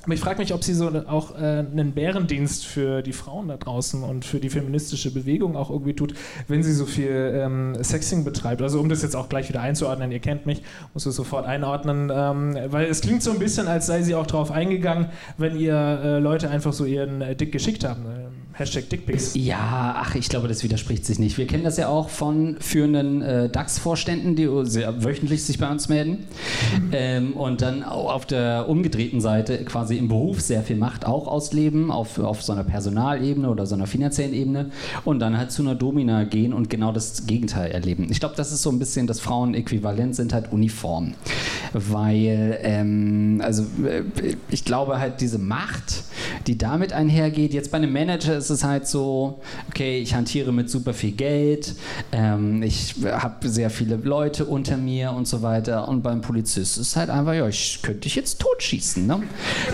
[0.04, 3.56] Aber ich frage mich, ob sie so auch äh, einen Bärendienst für die Frauen da
[3.56, 6.14] draußen und für die feministische Bewegung auch irgendwie tut,
[6.46, 8.62] wenn sie so viel ähm, Sexing betreibt.
[8.62, 10.62] Also um das jetzt auch gleich wieder einzuordnen, ihr kennt mich,
[10.94, 14.26] muss es sofort einordnen, ähm, weil es klingt so ein bisschen, als sei sie auch
[14.26, 18.06] drauf eingegangen, wenn ihr äh, Leute einfach so ihren äh, Dick geschickt haben.
[18.58, 19.34] Hashtag Dickpics.
[19.36, 21.38] Ja, ach, ich glaube, das widerspricht sich nicht.
[21.38, 25.88] Wir kennen das ja auch von führenden äh, DAX-Vorständen, die sehr wöchentlich sich bei uns
[25.88, 26.26] melden.
[26.90, 31.92] Ähm, und dann auf der umgedrehten Seite quasi im Beruf sehr viel Macht auch ausleben,
[31.92, 34.70] auf, auf so einer Personalebene oder so einer finanziellen Ebene.
[35.04, 38.08] Und dann halt zu einer Domina gehen und genau das Gegenteil erleben.
[38.10, 41.14] Ich glaube, das ist so ein bisschen das Frauenäquivalent, sind halt Uniformen.
[41.72, 44.02] Weil, ähm, also äh,
[44.50, 46.02] ich glaube halt diese Macht,
[46.48, 50.70] die damit einhergeht, jetzt bei einem Manager ist es halt so, okay, ich hantiere mit
[50.70, 51.74] super viel Geld,
[52.12, 55.88] ähm, ich habe sehr viele Leute unter mir und so weiter.
[55.88, 59.06] Und beim Polizist ist es halt einfach, ja, ich könnte dich jetzt totschießen.
[59.06, 59.22] Ne?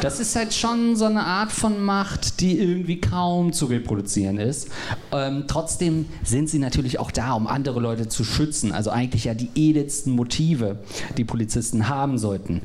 [0.01, 4.69] Das ist halt schon so eine Art von Macht, die irgendwie kaum zu reproduzieren ist.
[5.13, 8.73] Ähm, trotzdem sind sie natürlich auch da, um andere Leute zu schützen.
[8.73, 10.79] Also eigentlich ja die edelsten Motive,
[11.17, 12.63] die Polizisten haben sollten.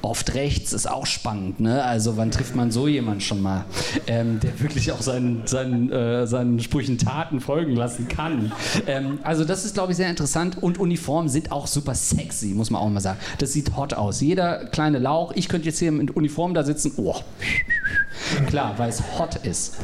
[0.00, 1.82] Oft rechts ist auch spannend, ne?
[1.82, 3.64] Also wann trifft man so jemanden schon mal,
[4.06, 8.52] ähm, der wirklich auch seinen, seinen, äh, seinen Sprüchen Taten folgen lassen kann.
[8.86, 12.70] Ähm, also das ist, glaube ich, sehr interessant und Uniformen sind auch super sexy, muss
[12.70, 13.18] man auch mal sagen.
[13.38, 14.20] Das sieht hot aus.
[14.20, 17.16] Jeder kleine Lauch, ich könnte jetzt hier mit Uniform da sitzen, oh.
[18.48, 19.76] Klar, weil es hot ist.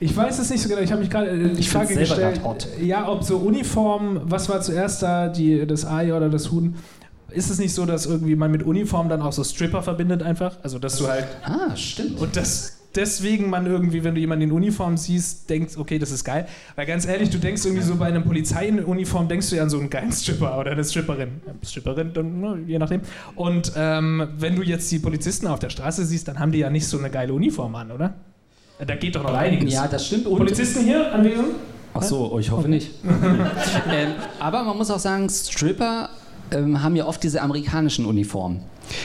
[0.00, 0.80] Ich weiß es nicht so genau.
[0.80, 2.40] Ich habe mich gerade äh, die Ich Frage gestellt,
[2.80, 6.76] ja, ob so Uniform, was war zuerst da, die, das Ei oder das Huhn?
[7.30, 10.56] Ist es nicht so, dass irgendwie man mit Uniform dann auch so Stripper verbindet einfach?
[10.62, 12.18] Also dass du halt Ah, stimmt.
[12.20, 16.24] und das deswegen man irgendwie, wenn du jemanden in Uniform siehst, denkst, okay, das ist
[16.24, 16.46] geil.
[16.74, 19.62] Weil ganz ehrlich, du denkst irgendwie so bei einem Polizei in Uniform, denkst du ja
[19.62, 21.40] an so einen geilen Stripper oder eine Stripperin.
[21.62, 23.02] Stripperin, dann, ne, je nachdem.
[23.36, 26.70] Und ähm, wenn du jetzt die Polizisten auf der Straße siehst, dann haben die ja
[26.70, 28.14] nicht so eine geile Uniform an, oder?
[28.84, 29.72] Da geht doch noch einiges.
[29.72, 30.26] Ja, das stimmt.
[30.26, 31.48] Und Polizisten hier anwesend?
[31.94, 32.90] Ach so, ich hoffe nicht.
[33.04, 36.10] ähm, aber man muss auch sagen, Stripper
[36.50, 38.60] ähm, haben ja oft diese amerikanischen Uniformen.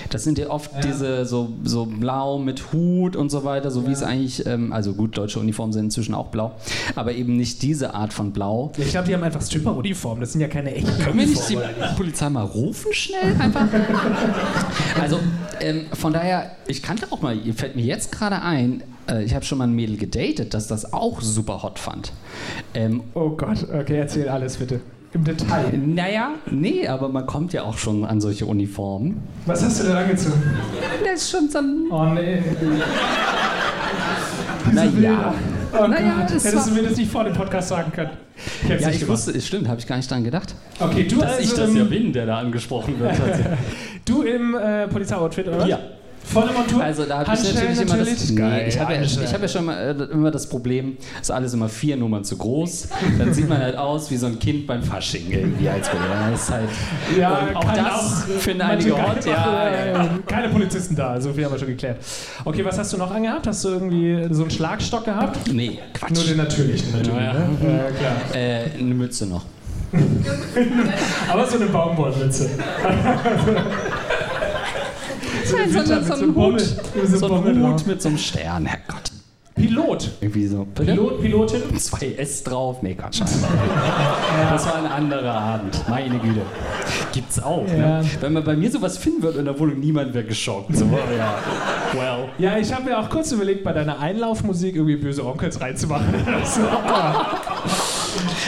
[0.09, 0.79] Das sind ja oft Ja.
[0.81, 4.93] diese so, so blau mit Hut und so weiter, so wie es eigentlich, ähm, also
[4.93, 6.53] gut, deutsche Uniformen sind inzwischen auch blau,
[6.95, 8.71] aber eben nicht diese Art von blau.
[8.77, 10.21] Ja, ich glaube, die haben einfach Stripper-Uniformen.
[10.21, 11.57] Das sind ja keine echten Können wir nicht die.
[11.97, 13.67] Polizei mal rufen schnell einfach?
[15.01, 15.19] Also
[15.59, 19.43] ähm, von daher, ich kannte auch mal, fällt mir jetzt gerade ein, äh, ich habe
[19.45, 22.11] schon mal ein Mädel gedatet, das das auch super hot fand.
[22.73, 24.79] Ähm, Oh Gott, okay, erzähl alles bitte.
[25.13, 25.78] Im Detail.
[25.78, 29.21] naja, nee, aber man kommt ja auch schon an solche Uniformen.
[29.45, 30.41] Was hast du denn angezogen?
[31.06, 31.84] Das ist schon so ein.
[31.91, 32.41] Oh nee.
[34.73, 35.34] Naja.
[35.78, 36.36] Oh Naja, Gott.
[36.36, 38.12] das Hättest war- du mir das nicht vor dem Podcast sagen können.
[38.63, 39.08] Ich Ja, ich gemacht.
[39.10, 40.56] wusste, es stimmt, habe ich gar nicht dran gedacht.
[40.80, 43.13] Okay, du, also, im, bin, der da angesprochen wird.
[44.06, 45.65] du im äh, Polizeioutfit, oder?
[45.67, 45.80] Ja.
[46.33, 46.83] Volle Montur?
[46.83, 48.29] Also da habe ich natürlich immer das.
[48.29, 51.31] Nee, Geil, ich habe ja, ich hab ja schon mal, äh, immer das Problem, ist
[51.31, 52.87] alles immer vier Nummern zu groß.
[53.19, 55.89] Dann sieht man halt aus wie so ein Kind beim Fasching irgendwie als
[56.49, 56.69] halt,
[57.17, 59.25] Ja, und auch kann das auch, finden einige keine hot.
[59.25, 60.09] Ja, ja, ja.
[60.25, 61.97] Keine Polizisten da, so viel haben wir schon geklärt.
[62.45, 63.45] Okay, was hast du noch angehabt?
[63.45, 65.51] Hast du irgendwie so einen Schlagstock gehabt?
[65.51, 66.15] Nee, Quatsch.
[66.15, 67.13] Nur den natürlichen, natürlich.
[67.15, 67.33] Ja, ja.
[67.33, 67.49] Ne?
[67.61, 68.35] Ja, klar.
[68.35, 69.45] Äh, eine Mütze noch.
[71.31, 72.49] Aber so eine Baumwollmütze.
[75.53, 76.53] so eine Nein, so eine- ein Hut.
[76.53, 79.11] mit so ein Hut mit so einem Stern, Herrgott.
[79.55, 80.09] Pilot.
[80.19, 80.65] Irgendwie so.
[80.73, 81.77] Pilot, Pilotin.
[81.77, 82.81] Zwei S drauf.
[82.81, 83.21] Nee, Quatsch.
[84.49, 85.79] Das war ein anderer Abend.
[85.87, 86.41] Meine Güte.
[87.13, 87.65] Gibt's auch.
[87.67, 88.01] Ja.
[88.01, 88.05] Ne?
[88.19, 90.75] Wenn man bei mir sowas finden würde in der Wohnung, niemand wäre geschockt.
[90.75, 91.35] So, ja.
[91.93, 92.29] Well.
[92.39, 96.13] Ja, ich habe mir auch kurz überlegt, bei deiner Einlaufmusik irgendwie böse Onkels reinzumachen.
[96.43, 96.61] so,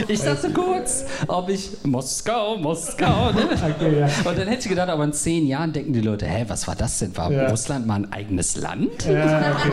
[0.08, 3.32] Ich dachte kurz, ob ich Moskau, Moskau.
[3.32, 3.50] Ne?
[3.76, 4.06] okay, ja.
[4.30, 6.76] Und dann hätte ich gedacht, aber in zehn Jahren denken die Leute, hä, was war
[6.76, 7.16] das denn?
[7.18, 7.50] War Ja.
[7.50, 9.06] Russland mal ein eigenes Land?
[9.06, 9.72] Ja, okay.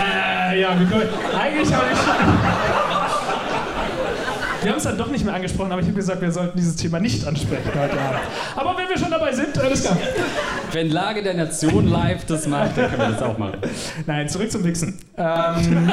[0.54, 2.81] äh, ja, wir können, eigentlich habe ich.
[4.62, 6.76] Wir haben es dann doch nicht mehr angesprochen, aber ich habe gesagt, wir sollten dieses
[6.76, 8.20] Thema nicht ansprechen heute Abend.
[8.54, 9.96] Aber wenn wir schon dabei sind, alles klar.
[10.70, 13.58] Wenn Lage der Nation live das macht, dann können wir das auch machen.
[14.06, 14.98] Nein, zurück zum Wichsen.
[15.16, 15.90] Ähm,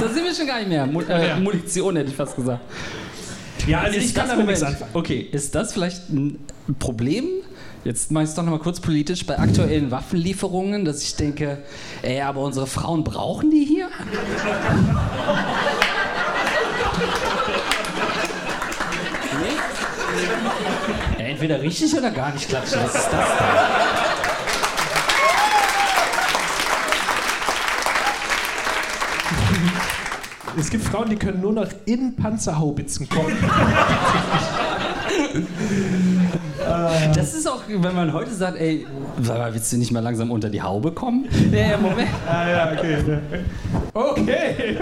[0.00, 0.86] Da sind wir schon gar nicht mehr.
[0.86, 1.38] Mu äh.
[1.40, 2.60] Munition hätte ich fast gesagt.
[3.66, 4.90] ja, also ich kann damit nichts anfangen.
[4.94, 6.38] Okay, ist das vielleicht ein
[6.78, 7.24] Problem?
[7.84, 11.58] Jetzt mache ich es doch nochmal kurz politisch bei aktuellen Waffenlieferungen, dass ich denke,
[12.02, 13.88] ey, aber unsere Frauen brauchen die hier?
[21.18, 21.22] nee?
[21.22, 22.80] Ja, entweder richtig oder gar nicht klatschen.
[22.82, 23.46] Was ist das denn?
[30.58, 33.36] Es gibt Frauen, die können nur noch in Panzerhaubitzen kommen.
[37.14, 38.86] Das ist auch, wenn man heute sagt, ey,
[39.22, 41.26] sag mal, willst du nicht mal langsam unter die Haube kommen?
[41.52, 42.08] Ja, ja, Moment.
[42.28, 42.98] Ah ja, okay.
[43.94, 44.76] Okay.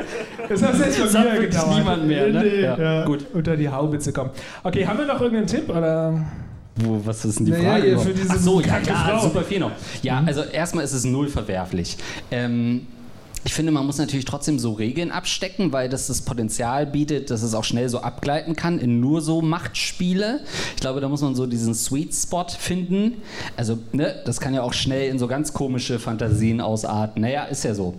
[0.48, 1.76] Das hat jetzt mir wirklich gedauert.
[1.76, 2.42] niemand mehr, ne?
[2.42, 3.26] Nee, Ja, ja, gut.
[3.32, 4.30] Unter die Haubitze kommen.
[4.62, 5.68] Okay, haben wir noch irgendeinen Tipp?
[5.68, 6.24] Oder?
[6.76, 7.98] Wo, was ist denn die Naja, Frage?
[7.98, 9.72] für diese Ach so, ja, ja, super viel noch.
[10.02, 11.96] Ja, also erstmal ist es null verwerflich.
[12.30, 12.86] Ähm,
[13.46, 17.42] Ich finde, man muss natürlich trotzdem so Regeln abstecken, weil das das Potenzial bietet, dass
[17.42, 20.40] es auch schnell so abgleiten kann in nur so Machtspiele.
[20.74, 23.18] Ich glaube, da muss man so diesen Sweet Spot finden.
[23.54, 27.20] Also, ne, das kann ja auch schnell in so ganz komische Fantasien ausarten.
[27.20, 27.94] Naja, ist ja so.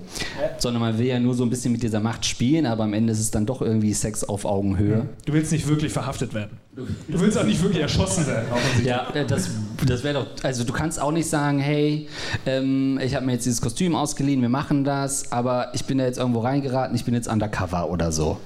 [0.57, 3.13] Sondern man will ja nur so ein bisschen mit dieser Macht spielen, aber am Ende
[3.13, 5.05] ist es dann doch irgendwie Sex auf Augenhöhe.
[5.27, 6.57] Du willst nicht wirklich verhaftet werden.
[6.75, 8.47] Du willst auch nicht wirklich erschossen werden.
[8.83, 9.49] Ja, äh, das,
[9.85, 10.27] das wäre doch.
[10.43, 12.07] Also, du kannst auch nicht sagen, hey,
[12.45, 16.05] ähm, ich habe mir jetzt dieses Kostüm ausgeliehen, wir machen das, aber ich bin da
[16.05, 18.37] jetzt irgendwo reingeraten, ich bin jetzt undercover oder so.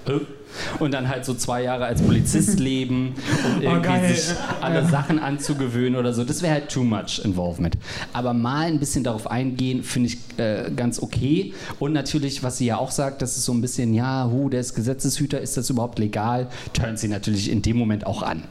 [0.79, 4.15] Und dann halt so zwei Jahre als Polizist leben und irgendwie geil.
[4.15, 6.23] sich alle Sachen anzugewöhnen oder so.
[6.23, 7.77] Das wäre halt too much involvement.
[8.13, 11.53] Aber mal ein bisschen darauf eingehen, finde ich äh, ganz okay.
[11.79, 14.62] Und natürlich, was sie ja auch sagt, das ist so ein bisschen, ja, hu, der
[14.62, 16.47] ist Gesetzeshüter, ist das überhaupt legal?
[16.73, 18.43] Turnt sie natürlich in dem Moment auch an.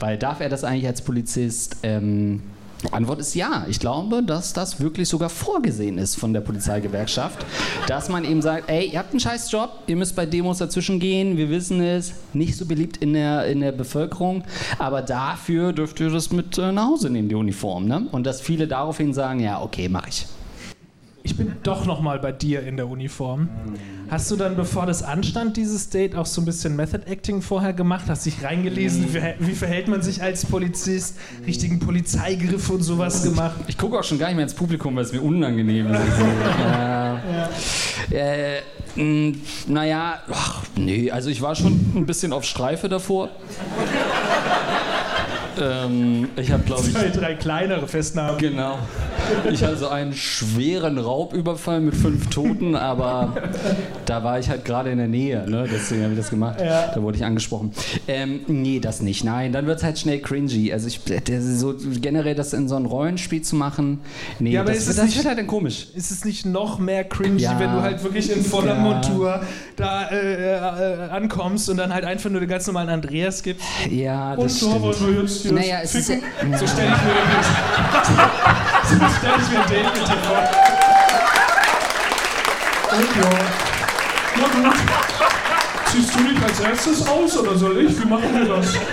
[0.00, 1.76] Weil darf er das eigentlich als Polizist?
[1.82, 2.42] Ähm,
[2.90, 3.66] Antwort ist ja.
[3.68, 7.44] Ich glaube, dass das wirklich sogar vorgesehen ist von der Polizeigewerkschaft,
[7.86, 11.00] dass man eben sagt, ey, ihr habt einen scheiß Job, ihr müsst bei Demos dazwischen
[11.00, 14.44] gehen, wir wissen es, nicht so beliebt in der, in der Bevölkerung,
[14.78, 17.86] aber dafür dürft ihr das mit äh, nach Hause nehmen, die Uniform.
[17.86, 18.06] Ne?
[18.12, 20.26] Und dass viele daraufhin sagen, ja, okay, mach ich.
[21.26, 23.48] Ich bin doch noch mal bei dir in der Uniform.
[24.10, 27.72] Hast du dann, bevor das anstand, dieses Date, auch so ein bisschen Method Acting vorher
[27.72, 28.04] gemacht?
[28.08, 29.14] Hast dich reingelesen?
[29.14, 31.16] Wie, wie verhält man sich als Polizist?
[31.46, 33.56] Richtigen Polizeigriff und sowas gemacht?
[33.68, 36.00] Ich gucke auch schon gar nicht mehr ins Publikum, weil es mir unangenehm ist.
[36.60, 37.20] ja.
[38.10, 38.60] Äh,
[38.94, 43.30] mh, naja, ach, nee, also ich war schon ein bisschen auf Streife davor.
[45.60, 48.38] Ähm, ich habe, glaube ich, Zwei, drei kleinere Festnahmen.
[48.38, 48.78] Genau.
[49.52, 53.32] Ich hatte so einen schweren Raubüberfall mit fünf Toten, aber
[54.06, 55.66] da war ich halt gerade in der Nähe, ne?
[55.72, 56.60] deswegen habe ich das gemacht.
[56.60, 56.90] Ja.
[56.94, 57.72] Da wurde ich angesprochen.
[58.08, 59.24] Ähm, nee, das nicht.
[59.24, 60.72] Nein, dann wird es halt schnell cringy.
[60.72, 64.00] Also ich, der, so generell das in so ein Rollenspiel zu machen,
[64.38, 65.88] nee, Ja, aber das, ist es das nicht- wird halt dann komisch.
[65.94, 67.58] Ist es nicht noch mehr cringy, Ja.
[67.58, 68.80] wenn du halt wirklich in voller Ja.
[68.80, 69.40] Montur
[69.76, 73.64] da äh, äh, ankommst und dann halt einfach nur den ganz normalen Andreas gibst?
[73.90, 75.14] Ja, Und das so wollen stimmt.
[75.14, 76.16] wir jetzt hier Naja, es ist ja-
[76.58, 77.44] So stelle ich mir den
[78.98, 80.42] So stelle ich mir ein Date mit dir vor.
[82.96, 83.30] Und ja.
[84.36, 84.76] Na gut.
[85.86, 88.00] Ziehst du dich als erstes aus oder soll ich?
[88.02, 88.74] Wie machen wir das?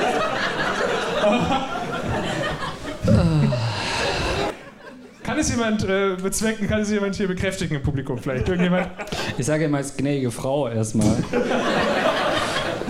[5.24, 8.50] Kann es jemand äh, bezwecken, kann es jemand hier bekräftigen im Publikum vielleicht?
[8.50, 8.90] Irgendjemand?
[9.38, 11.16] Ich sage immer als gnädige Frau erstmal.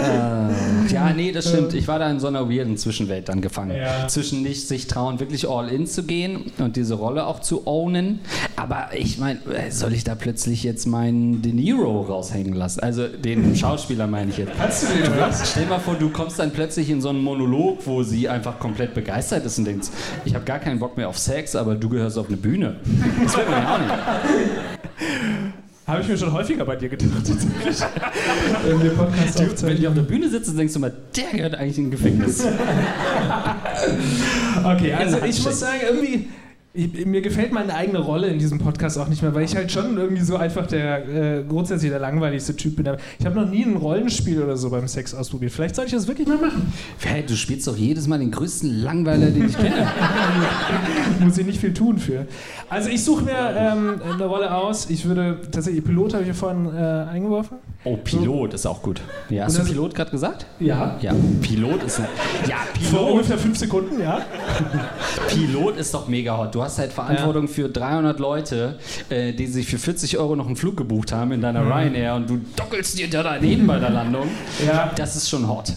[0.92, 1.74] ja, nee, das stimmt.
[1.74, 3.76] Ich war da in so einer weirden Zwischenwelt dann gefangen.
[3.76, 4.08] Ja.
[4.08, 8.20] Zwischen nicht sich trauen, wirklich all in zu gehen und diese Rolle auch zu ownen.
[8.56, 9.40] Aber ich meine,
[9.70, 12.80] soll ich da plötzlich jetzt meinen De Niro raushängen lassen?
[12.80, 14.52] Also den Schauspieler meine ich jetzt.
[14.56, 15.50] Kannst du den was?
[15.50, 18.94] Stell mal vor, du kommst dann plötzlich in so einen Monolog, wo sie einfach komplett
[18.94, 19.88] begeistert ist und denkst,
[20.24, 22.76] ich habe gar keinen Bock mehr auf Sex, aber du gehörst auf eine Bühne.
[23.22, 25.49] Das wird man ja auch nicht.
[25.90, 27.10] Habe ich mir schon häufiger bei dir gedacht.
[28.64, 29.80] Wenn wir Podcast Wenn aufzeichnen.
[29.80, 32.44] die auf der Bühne sitzen, denkst du mal, der gehört eigentlich in ein Gefängnis.
[34.62, 36.28] Okay, also ich muss sagen, irgendwie,
[36.72, 39.72] ich, mir gefällt meine eigene Rolle in diesem Podcast auch nicht mehr, weil ich halt
[39.72, 42.88] schon irgendwie so einfach der äh, grundsätzlich der langweiligste Typ bin.
[43.18, 45.50] Ich habe noch nie ein Rollenspiel oder so beim Sex ausprobiert.
[45.50, 46.72] Vielleicht sollte ich das wirklich mal machen.
[47.00, 49.90] Hey, du spielst doch jedes Mal den größten Langweiler, den ich kenne.
[51.20, 52.26] Muss ich nicht viel tun für.
[52.68, 54.88] Also ich suche mir ähm, eine Rolle aus.
[54.90, 57.58] Ich würde tatsächlich Pilot habe ich ja vorhin äh, eingeworfen.
[57.82, 59.00] Oh, Pilot ist auch gut.
[59.30, 60.44] Ja, hast du Pilot gerade gesagt?
[60.58, 60.98] Ja.
[61.00, 61.98] Ja, Pilot ist.
[62.46, 62.56] Ja,
[62.90, 64.20] Vor Pilot, ungefähr fünf Sekunden, ja.
[65.28, 66.54] Pilot ist doch mega hot.
[66.54, 70.56] Du hast halt Verantwortung für 300 Leute, äh, die sich für 40 Euro noch einen
[70.56, 74.28] Flug gebucht haben in deiner Ryanair und du dockelst dir da daneben bei der Landung.
[74.66, 74.92] Ja.
[74.94, 75.72] Das ist schon hot.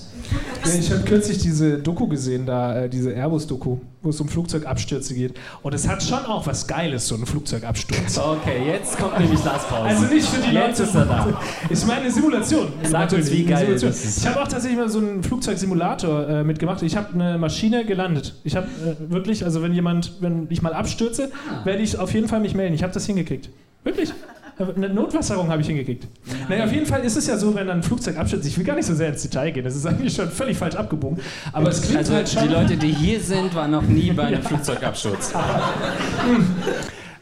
[0.66, 5.14] Ja, ich habe kürzlich diese Doku gesehen, da äh, diese Airbus-Doku, wo es um Flugzeugabstürze
[5.14, 5.34] geht.
[5.62, 8.18] Und es hat schon auch was Geiles, so ein Flugzeugabsturz.
[8.18, 9.84] Okay, jetzt kommt nämlich das Pause.
[9.84, 10.84] Also nicht für die Jetzt Leute.
[10.84, 11.42] ist er da.
[11.70, 12.68] Ich meine eine Simulation.
[12.84, 13.90] Sag uns, wie geil Simulation.
[13.92, 14.18] das ist.
[14.20, 16.82] Ich habe auch tatsächlich mal so einen Flugzeugsimulator äh, mitgemacht.
[16.82, 18.36] Ich habe eine Maschine gelandet.
[18.44, 21.66] Ich habe äh, wirklich, also wenn jemand, wenn ich mal abstürze, Ah.
[21.66, 22.74] werde ich auf jeden Fall mich melden.
[22.74, 23.50] Ich habe das hingekriegt.
[23.84, 24.14] Wirklich.
[24.58, 26.08] Eine Notwasserung habe ich hingekriegt.
[26.48, 28.66] Naja, auf jeden Fall ist es ja so, wenn dann ein Flugzeug abstürzt, ich will
[28.66, 31.20] gar nicht so sehr ins Detail gehen, das ist eigentlich schon völlig falsch abgebogen,
[31.52, 32.44] aber es klingt Also halt schon...
[32.44, 35.34] die Leute, die hier sind, waren noch nie bei einem Flugzeugabsturz.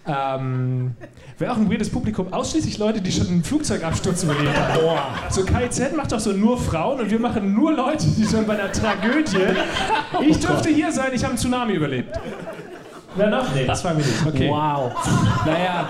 [0.07, 0.95] Ähm,
[1.37, 2.33] Wäre auch ein weirdes Publikum.
[2.33, 4.81] Ausschließlich Leute, die schon einen Flugzeugabsturz überlebt haben.
[4.81, 5.13] Boah.
[5.29, 8.59] So KIZ macht doch so nur Frauen und wir machen nur Leute, die schon bei
[8.59, 9.37] einer Tragödie.
[10.27, 12.19] Ich dürfte hier sein, ich habe einen Tsunami überlebt.
[13.15, 13.54] Wer noch?
[13.54, 14.26] Nee, das war mir nicht.
[14.26, 14.50] Okay.
[14.50, 14.91] Wow.
[15.45, 15.89] Naja,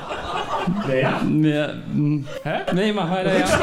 [1.29, 1.73] Naja.
[1.93, 2.59] mm, Hä?
[2.73, 3.45] nee, mach weiter, ja.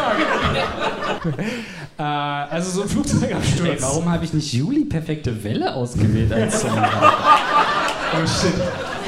[2.01, 3.69] Äh, also so ein Flugzeugabsturz.
[3.69, 6.71] Ey, warum habe ich nicht Juli perfekte Welle ausgewählt als Song?
[6.79, 8.53] Oh shit.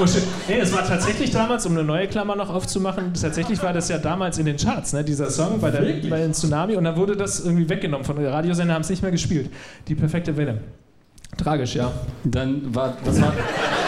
[0.02, 0.24] Oh shit.
[0.48, 3.98] Nee, es war tatsächlich damals, um eine neue Klammer noch aufzumachen, tatsächlich war das ja
[3.98, 7.16] damals in den Charts, ne, dieser Song bei, der, bei den Tsunami und dann wurde
[7.16, 9.52] das irgendwie weggenommen von den Radiosender, haben es nicht mehr gespielt.
[9.86, 10.58] Die perfekte Welle.
[11.36, 11.92] Tragisch, ja.
[12.24, 13.32] Dann war, das war,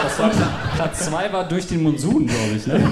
[0.03, 0.31] das war
[0.75, 2.79] Platz 2 war durch den Monsun, glaube ich, ne?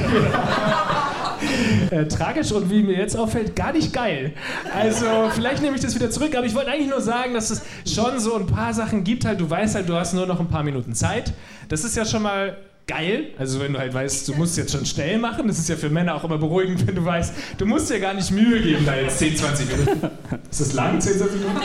[1.90, 4.34] Äh, tragisch und wie mir jetzt auffällt, gar nicht geil.
[4.76, 7.64] Also vielleicht nehme ich das wieder zurück, aber ich wollte eigentlich nur sagen, dass es
[7.92, 10.48] schon so ein paar Sachen gibt halt, du weißt halt, du hast nur noch ein
[10.48, 11.34] paar Minuten Zeit.
[11.68, 12.58] Das ist ja schon mal
[12.88, 13.28] geil.
[13.38, 15.90] Also wenn du halt weißt, du musst jetzt schon schnell machen, das ist ja für
[15.90, 18.96] Männer auch immer beruhigend, wenn du weißt, du musst dir gar nicht Mühe geben, da
[18.96, 20.10] jetzt 10, 20 Minuten.
[20.50, 21.60] Ist das lang, 10, 20 Minuten?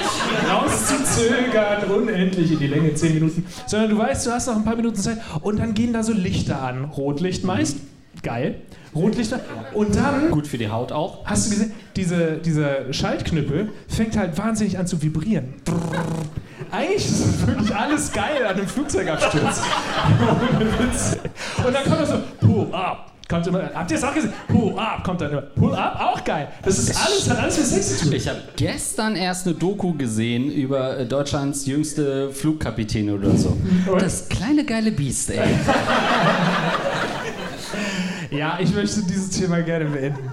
[0.50, 3.46] Rauszuzögern, unendlich in die Länge, 10 Minuten.
[3.66, 6.12] Sondern du weißt, du hast noch ein paar Minuten Zeit und dann gehen da so
[6.12, 6.84] Lichter an.
[6.84, 7.78] Rotlicht meist.
[8.22, 8.56] Geil.
[8.96, 9.40] Rotlichter.
[9.72, 11.24] Und dann Gut für die Haut auch.
[11.24, 15.54] Hast du gesehen, diese, dieser Schaltknüppel fängt halt wahnsinnig an zu vibrieren.
[16.70, 19.62] Eigentlich ist wirklich alles geil an einem Flugzeugabsturz.
[21.64, 23.12] Und dann kommt er so, pull up.
[23.28, 24.32] Kommt immer, habt ihr es auch gesehen?
[24.46, 25.40] Pull up, kommt dann immer.
[25.42, 26.46] Pull up, auch geil.
[26.62, 28.12] Das ist alles, hat alles mit Sex zu tun.
[28.12, 33.56] Ich habe gestern erst eine Doku gesehen über äh, Deutschlands jüngste Flugkapitän oder so.
[33.98, 35.40] Das kleine geile Biest, ey.
[38.36, 40.30] Ja, ich möchte dieses Thema gerne beenden.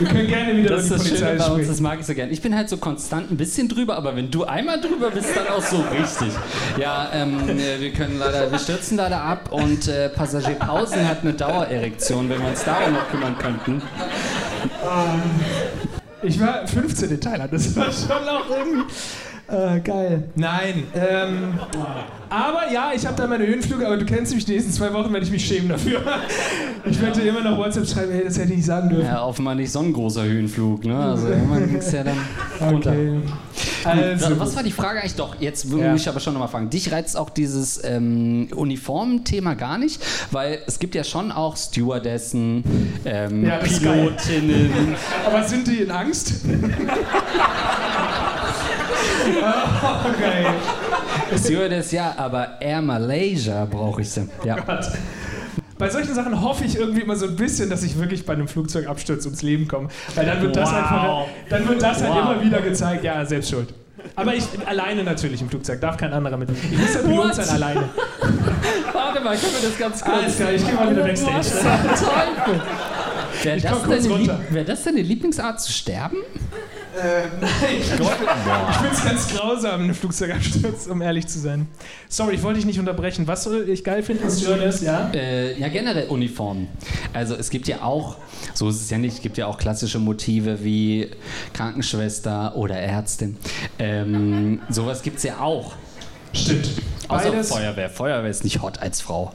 [0.00, 2.00] Wir können gerne wieder Das ist über die das Polizei Schöne bei uns, das mag
[2.00, 2.30] ich so gern.
[2.32, 5.46] Ich bin halt so konstant ein bisschen drüber, aber wenn du einmal drüber bist, dann
[5.46, 6.32] auch so richtig.
[6.76, 11.22] Ja, ähm, äh, wir können leider, wir stürzen leider ab und äh, Passagier Pausen hat
[11.22, 13.80] eine Dauererektion, wenn wir uns darum noch kümmern könnten.
[16.22, 18.92] Ich war 15 in Thailand, das war schon auch irgendwie.
[19.48, 20.24] Äh, geil.
[20.34, 20.84] Nein.
[20.94, 21.54] Ähm,
[22.28, 25.12] aber ja, ich habe da meine Höhenflüge, aber du kennst mich, die nächsten zwei Wochen
[25.12, 26.00] werde ich mich schämen dafür.
[26.88, 29.06] Ich werde dir immer noch WhatsApp schreiben, hey, das hätte ich nicht sagen dürfen.
[29.06, 30.96] Ja, offenbar nicht so ein großer Höhenflug, ne?
[30.96, 32.16] Also irgendwann ging es ja dann
[32.60, 32.92] runter.
[32.92, 33.20] Okay.
[33.82, 35.16] Also, Wa- Was war die Frage eigentlich?
[35.16, 35.94] Doch, jetzt will Ja.
[35.96, 36.70] ich aber schon nochmal fragen.
[36.70, 42.62] Dich reizt auch dieses ähm, Uniformthema gar nicht, weil es gibt ja schon auch Stewardessen,
[43.04, 43.56] ähm, Ja.
[43.56, 44.94] Pilotinnen.
[45.26, 46.34] aber sind die in Angst?
[49.42, 50.46] Oh, geil.
[51.38, 54.28] Stewardess ja, aber Air Malaysia brauche ich sie.
[54.44, 54.56] Ja.
[55.78, 58.48] Bei solchen Sachen hoffe ich irgendwie immer so ein bisschen, dass ich wirklich bei einem
[58.48, 59.88] Flugzeugabsturz ums Leben komme.
[60.14, 61.28] Weil dann wird das, halt, Wow.
[61.50, 62.32] dann wird das halt Wow.
[62.32, 63.74] immer wieder gezeigt, ja, selbst schuld.
[64.14, 66.48] Aber ich alleine natürlich im Flugzeug, darf kein anderer mit.
[66.50, 67.88] Ich muss der Pilot sein alleine.
[68.92, 71.38] Warte mal, können wir das ganz Alles klar, ich gehe mal wieder backstage.
[71.38, 72.60] Was zum Teufel?
[73.42, 76.16] Wäre Ich das, kurz deine wär das deine Lieblingsart zu sterben?
[77.78, 78.10] Ich finde
[78.92, 81.68] es ganz grausam, einen Flugzeugabsturz, um ehrlich zu sein.
[82.08, 83.26] Sorry, ich wollte dich nicht unterbrechen.
[83.26, 85.10] Was soll ich geil finde, ist ja?
[85.12, 86.68] Äh, ja, generell Uniformen.
[87.12, 88.16] Also es gibt ja auch,
[88.54, 91.10] so ist es ja nicht, es gibt ja auch klassische Motive wie
[91.52, 93.36] Krankenschwester oder Ärztin.
[93.78, 95.74] Ähm, sowas gibt es ja auch.
[96.32, 96.70] Stimmt.
[97.08, 97.48] Außer Beides.
[97.50, 97.90] Feuerwehr.
[97.90, 99.32] Feuerwehr ist nicht hot als Frau.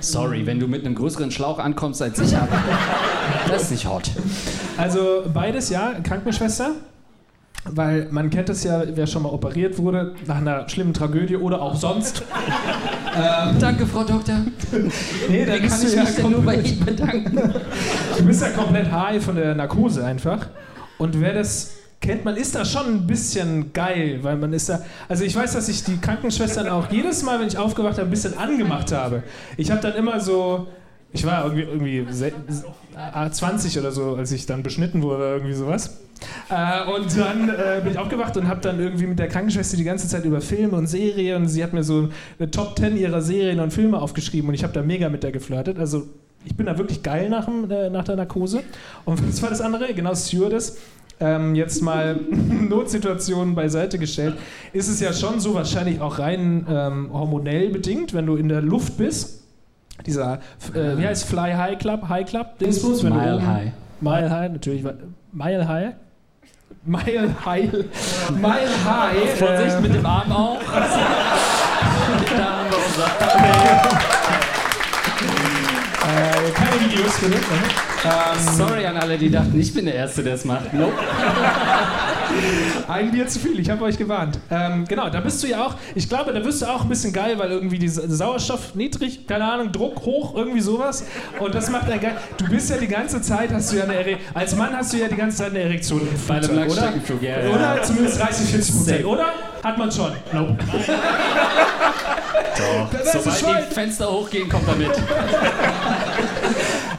[0.00, 2.52] Sorry, wenn du mit einem größeren Schlauch ankommst als ich habe.
[3.48, 4.10] Das ist nicht hot.
[4.76, 6.72] Also beides, ja, Krankenschwester.
[7.66, 11.62] Weil man kennt es ja, wer schon mal operiert wurde, nach einer schlimmen Tragödie oder
[11.62, 12.22] auch sonst.
[13.60, 14.36] Danke, Frau Doktor.
[15.28, 17.54] Nee, da Wie kann ich ja mich denn nur bei Ihnen bedanken?
[18.18, 20.46] du bist ja komplett high von der Narkose einfach.
[20.98, 24.80] Und wer das kennt, man ist da schon ein bisschen geil, weil man ist da.
[25.08, 28.10] Also ich weiß, dass ich die Krankenschwestern auch jedes Mal, wenn ich aufgewacht habe, ein
[28.10, 29.22] bisschen angemacht habe.
[29.56, 30.66] Ich habe dann immer so.
[31.14, 32.32] Ich war irgendwie, irgendwie se-
[32.96, 36.00] äh, 20 oder so, als ich dann beschnitten wurde irgendwie sowas.
[36.50, 39.84] Äh, und dann äh, bin ich aufgewacht und habe dann irgendwie mit der Krankenschwester die
[39.84, 42.08] ganze Zeit über Filme und Serien und sie hat mir so
[42.38, 45.32] eine Top 10 ihrer Serien und Filme aufgeschrieben und ich habe da mega mit der
[45.32, 45.78] geflirtet.
[45.78, 46.02] Also
[46.44, 48.62] ich bin da wirklich geil nach, dem, äh, nach der Narkose.
[49.04, 49.94] Und was war das andere?
[49.94, 50.78] Genau, Stewardess.
[51.20, 52.16] Ähm, jetzt mal
[52.68, 54.34] Notsituationen beiseite gestellt,
[54.72, 58.62] ist es ja schon so wahrscheinlich auch rein ähm, hormonell bedingt, wenn du in der
[58.62, 59.43] Luft bist.
[60.06, 60.34] Dieser,
[60.74, 62.08] äh, wie heißt Fly High Club?
[62.08, 62.58] High Club?
[62.58, 63.72] Dingsbus, wenn du Mile oben- High.
[64.00, 64.84] Mile High, natürlich.
[65.32, 65.94] Mile High?
[66.84, 67.72] Mile High.
[68.30, 69.38] Mile High.
[69.38, 70.58] Vorsicht mit dem Arm auch.
[70.66, 74.04] da haben wir unser.
[77.04, 77.32] Videos bitte.
[77.36, 77.40] Ne?
[78.04, 80.72] Ähm, Sorry an alle, die dachten, ich bin der Erste, der es macht.
[80.72, 80.92] Nope.
[82.88, 84.38] Ein Bier zu viel, ich habe euch gewarnt.
[84.50, 87.12] Ähm, genau, da bist du ja auch, ich glaube, da wirst du auch ein bisschen
[87.12, 91.04] geil, weil irgendwie die Sa- Sauerstoff niedrig, keine Ahnung, Druck hoch, irgendwie sowas.
[91.38, 92.16] Und das macht einen geil.
[92.38, 94.96] Du bist ja die ganze Zeit, hast du ja eine Erektion, als Mann hast du
[94.98, 96.54] ja die ganze Zeit eine Erektion Bei einem oder?
[96.60, 97.50] Langstreckenflug, ja, ja.
[97.54, 99.26] Oder zumindest 30, 40 Prozent, oder?
[99.62, 100.12] Hat man schon.
[100.32, 100.56] Nope.
[102.56, 102.88] Doch.
[103.22, 104.90] Sobald die Fenster hochgehen, kommt er mit.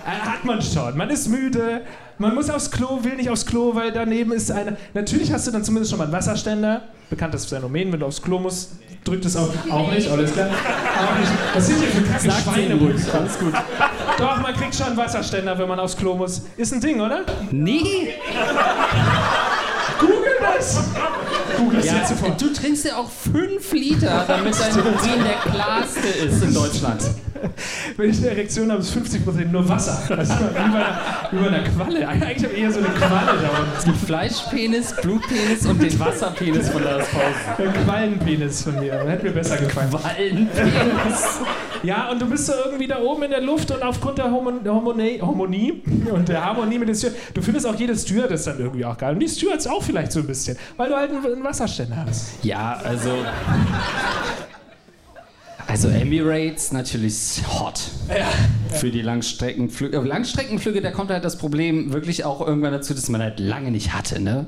[0.05, 0.95] Äh, Hat man schon.
[0.97, 1.81] Man ist müde,
[2.19, 4.77] man muss aufs Klo, will nicht aufs Klo, weil daneben ist eine.
[4.93, 6.83] Natürlich hast du dann zumindest schon mal einen Wasserständer.
[7.09, 9.49] Bekanntes Phänomen, wenn du aufs Klo musst, drückt es auch.
[9.69, 10.47] Auch nicht, alles klar.
[10.49, 11.31] Auch nicht.
[11.53, 12.79] Was sind hier für Sagt Schweine?
[13.13, 13.53] alles gut.
[14.17, 16.43] Doch, man kriegt schon einen Wasserständer, wenn man aufs Klo muss.
[16.55, 17.21] Ist ein Ding, oder?
[17.51, 18.13] Nee,
[19.99, 20.83] Google das!
[21.57, 22.41] Google es ja, jetzt sofort.
[22.41, 27.01] du trinkst ja auch 5 Liter, damit dein Urin der klarste ist in Deutschland.
[27.97, 30.17] Wenn ich eine Erektion habe, ist 50% nur Wasser.
[30.17, 32.07] Also wie bei einer, einer Qualle.
[32.07, 33.71] Eigentlich habe ich eher so eine Qualle da unten.
[33.77, 37.67] Es gibt Fleischpenis, Blutpenis und den Wasserpenis von Lars Pausen.
[37.67, 38.93] Ein Quallenpenis von mir.
[39.05, 39.91] Hätte mir besser gefallen.
[39.91, 41.39] Wallenpenis.
[41.83, 44.73] Ja, und du bist so irgendwie da oben in der Luft und aufgrund der, der
[44.73, 45.21] Harmonie,
[46.11, 49.13] und der Harmonie mit den Steward, du findest auch jede Stewardess dann irgendwie auch geil.
[49.13, 52.43] Und die Stewards auch vielleicht so ein bisschen, weil du halt einen, einen Wasserständer hast.
[52.43, 53.11] Ja, also.
[55.75, 57.81] Also Emirates natürlich hot.
[58.69, 59.97] Für die Langstreckenflüge.
[59.97, 63.71] Aber Langstreckenflüge, da kommt halt das Problem wirklich auch irgendwann dazu, dass man halt lange
[63.71, 64.45] nicht hatte, ne?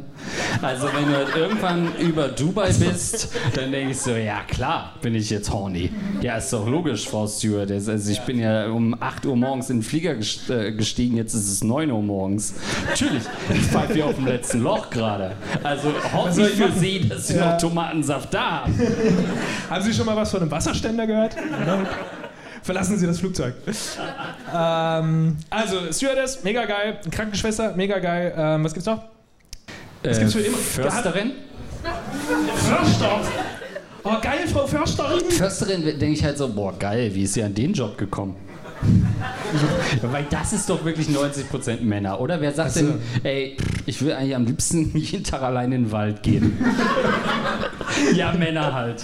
[0.61, 5.15] Also wenn du halt irgendwann über Dubai bist, dann denke ich so, ja klar, bin
[5.15, 5.91] ich jetzt horny.
[6.21, 7.89] Ja, ist doch logisch, Frau Stewardess.
[7.89, 10.13] Also ich bin ja um 8 Uhr morgens in den Flieger
[10.49, 12.53] äh, gestiegen, jetzt ist es 9 Uhr morgens.
[12.89, 13.23] Natürlich,
[13.53, 15.33] ich pfeife hier auf dem letzten Loch gerade.
[15.61, 16.71] Also hoffe ich für?
[16.71, 17.51] Sie, dass Sie Ja.
[17.51, 18.79] noch Tomatensaft da haben.
[19.69, 21.16] Haben Sie schon mal was von einem Wasserständer gehört?
[22.63, 23.53] Verlassen Sie das Flugzeug.
[24.53, 26.99] ähm, also, Stewardess, mega geil.
[27.11, 28.33] Krankenschwester, mega geil.
[28.37, 29.03] Ähm, was gibt's noch?
[30.03, 31.31] Was gibt's für immer- Försterin?
[32.55, 33.21] Förster.
[34.03, 35.31] Oh, geil, Frau Försterin.
[35.31, 38.35] Försterin denke ich halt so, boah, geil, wie ist sie an den Job gekommen?
[40.01, 42.41] Weil das ist doch wirklich 90% Männer, oder?
[42.41, 42.85] Wer sagt Ach so.
[42.85, 46.57] denn, ey, ich will eigentlich am liebsten jeden Tag allein in den Wald gehen?
[48.15, 49.03] ja, Männer halt.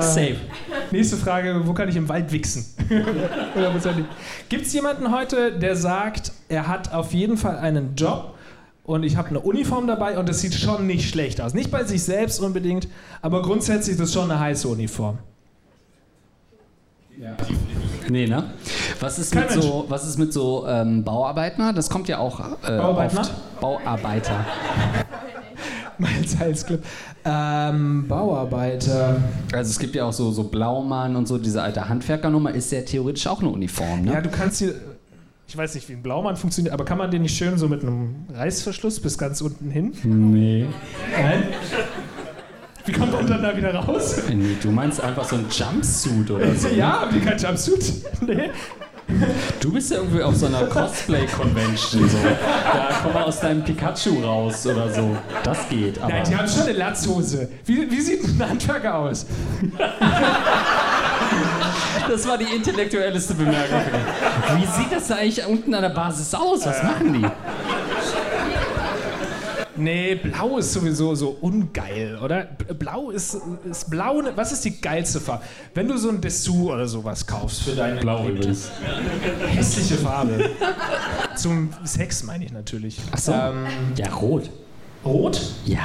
[0.00, 0.36] Safe.
[0.90, 2.66] Nächste Frage, wo kann ich im Wald wichsen?
[4.48, 8.34] Gibt es jemanden heute, der sagt, er hat auf jeden Fall einen Job
[8.84, 11.54] und ich habe eine Uniform dabei und das sieht schon nicht schlecht aus.
[11.54, 12.88] Nicht bei sich selbst unbedingt,
[13.22, 15.18] aber grundsätzlich ist das schon eine heiße Uniform.
[18.08, 18.50] Nee, ne?
[19.00, 21.72] Was ist Kein mit so, was ist mit so ähm, Bauarbeiter?
[21.72, 23.20] Das kommt ja auch äh, Bauarbeiter?
[23.20, 23.60] oft.
[23.60, 24.44] Bauarbeiter.
[25.98, 26.82] Miles Heils Club.
[27.24, 29.22] Ähm, Bauarbeiter.
[29.52, 32.80] Also es gibt ja auch so, so Blaumann und so, diese alte Handwerkernummer ist ja
[32.82, 34.12] theoretisch auch eine Uniform, ne?
[34.12, 34.74] Ja, du kannst hier.
[35.46, 37.82] Ich weiß nicht, wie ein Blaumann funktioniert, aber kann man den nicht schön so mit
[37.82, 39.92] einem Reißverschluss bis ganz unten hin?
[40.02, 40.66] Nee.
[41.20, 41.42] Nein.
[42.84, 44.16] Wie kommt man dann da wieder raus?
[44.28, 46.68] Nee, du meinst einfach so ein Jumpsuit oder so.
[46.68, 47.92] Ja, haben die kein Jumpsuit?
[48.26, 48.50] Nee.
[49.60, 52.18] Du bist ja irgendwie auf so einer Cosplay-Convention so.
[52.72, 55.16] Da komm mal aus deinem Pikachu raus oder so.
[55.42, 56.12] Das geht, aber.
[56.12, 57.48] Nein, die haben schon eine Latzhose.
[57.66, 59.26] Wie, wie sieht ein Handwerker aus?
[62.08, 63.80] Das war die intellektuellste Bemerkung.
[64.56, 66.66] Wie sieht das da eigentlich unten an der Basis aus?
[66.66, 67.26] Was machen die?
[69.82, 72.44] Nee, blau ist sowieso so ungeil, oder?
[72.78, 73.36] Blau ist,
[73.70, 75.44] ist blau, ne- was ist die geilste Farbe?
[75.74, 78.70] Wenn du so ein Dessous oder sowas kaufst für deine Blau übrigens.
[79.48, 80.50] Hässliche Farbe.
[81.36, 82.98] Zum Sex meine ich natürlich.
[83.10, 83.32] Ach so.
[83.32, 83.66] Ähm,
[83.96, 84.50] Ja, rot.
[85.04, 85.40] rot?
[85.64, 85.80] Ja.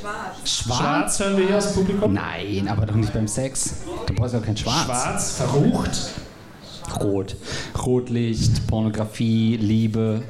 [0.00, 0.48] Schwarz.
[0.48, 2.12] Schwarz hören wir hier aus dem Publikum?
[2.12, 3.76] Nein, aber doch nicht beim Sex.
[4.06, 4.84] Du brauchst doch kein Schwarz.
[4.84, 6.10] Schwarz, verrucht.
[6.96, 7.36] Rot.
[7.84, 10.22] Rotlicht, Pornografie, Liebe.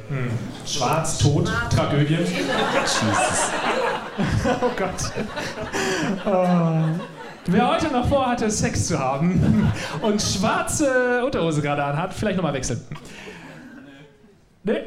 [0.67, 2.15] Schwarz, Tod, Tragödie.
[2.17, 3.51] Jesus.
[4.61, 5.13] Oh Gott.
[6.27, 7.01] Oh.
[7.47, 12.81] Wer heute noch vorhatte, Sex zu haben und schwarze Unterhose gerade anhat, vielleicht nochmal wechseln.
[14.65, 14.81] Nee?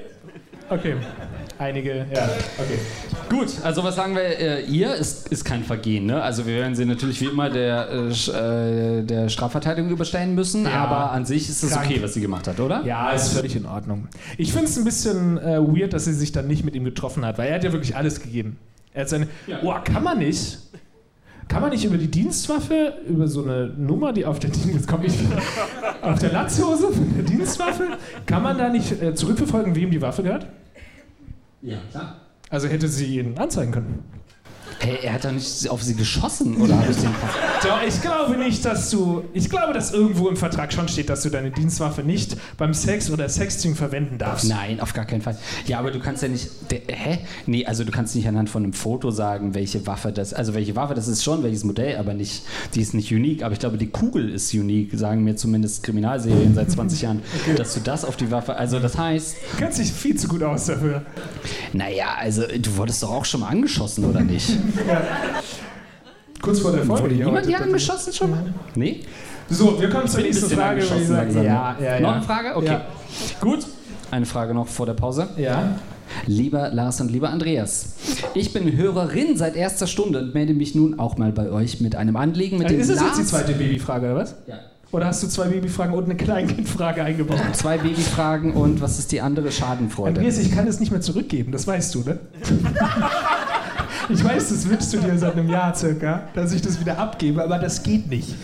[0.72, 0.96] Okay.
[1.58, 2.80] Einige, ja, okay.
[3.30, 6.22] Gut, also was sagen wir, äh, ihr ist, ist kein Vergehen, ne?
[6.24, 10.86] Also wir werden sie natürlich wie immer der, äh, äh, der Strafverteidigung überstellen müssen, Ja.
[10.86, 12.84] aber an sich ist es okay, was sie gemacht hat, oder?
[12.86, 14.08] Ja, ist völlig in Ordnung.
[14.38, 17.26] Ich finde es ein bisschen äh, weird, dass sie sich dann nicht mit ihm getroffen
[17.26, 18.58] hat, weil er hat ja wirklich alles gegeben.
[18.94, 19.28] Er hat seine.
[19.64, 20.58] Oh, kann man nicht?
[21.48, 25.04] Kann man nicht über die Dienstwaffe, über so eine Nummer, die auf der jetzt komm
[25.04, 25.14] ich,
[26.02, 27.84] auf der Latzhose von der Dienstwaffe,
[28.26, 30.48] kann man da nicht äh, zurückverfolgen, wem die Waffe gehört?
[31.62, 32.22] Ja, klar.
[32.50, 34.04] Also hätte sie ihn anzeigen können.
[34.82, 37.10] Hey, er hat doch nicht auf sie geschossen, oder habe ich den
[37.62, 39.24] Doch, ich glaube nicht, dass du.
[39.32, 43.12] Ich glaube, dass irgendwo im Vertrag schon steht, dass du deine Dienstwaffe nicht beim Sex
[43.12, 44.50] oder Sexting verwenden darfst.
[44.50, 45.38] Nein, auf gar keinen Fall.
[45.68, 46.50] Ja, aber du kannst ja nicht.
[46.72, 47.20] Der, hä?
[47.46, 50.34] Nee, also du kannst nicht anhand von einem Foto sagen, welche Waffe das.
[50.34, 52.42] Also welche Waffe das ist schon, welches Modell, aber nicht.
[52.74, 53.44] Die ist nicht unique.
[53.44, 57.22] Aber ich glaube, die Kugel ist unique, sagen mir zumindest Kriminalserien seit 20 Jahren,
[57.56, 58.56] dass du das auf die Waffe.
[58.56, 61.04] Also das heißt, Du kennst dich viel zu gut aus dafür.
[61.72, 64.50] naja, also du wurdest doch auch schon mal angeschossen, oder nicht?
[66.42, 67.04] Kurz vor der Folge.
[67.04, 67.48] Wurde heute.
[67.48, 68.54] hier angeschossen schon mal?
[68.76, 69.02] Nee?
[69.50, 70.82] So, wir kommen zur nächsten Frage.
[70.84, 70.96] ja,
[71.34, 71.44] ne?
[71.44, 72.00] ja, ja.
[72.00, 72.56] Noch eine Frage?
[72.56, 72.68] Okay.
[72.68, 72.86] Ja.
[73.42, 73.68] Gut.
[74.10, 75.30] Eine Frage noch vor der Pause.
[75.38, 75.76] Ja.
[76.26, 77.96] Lieber Lars und lieber Andreas,
[78.34, 81.96] ich bin Hörerin seit erster Stunde und melde mich nun auch mal bei euch mit
[81.96, 83.18] einem Anliegen, mit Also dem ist das Lars...
[83.18, 84.36] jetzt die zweite Babyfrage, oder was?
[84.46, 84.60] Ja.
[84.92, 87.40] Oder hast du zwei Babyfragen und eine Kleinkindfrage eingebaut?
[87.54, 90.20] Zwei Babyfragen und was ist die andere Schadenfreude?
[90.20, 92.20] Andreas, ich kann es nicht mehr zurückgeben, das weißt du, ne?
[94.14, 97.42] Ich weiß, das wünschst du dir seit einem Jahr circa, dass ich das wieder abgebe,
[97.44, 98.36] aber das geht nicht.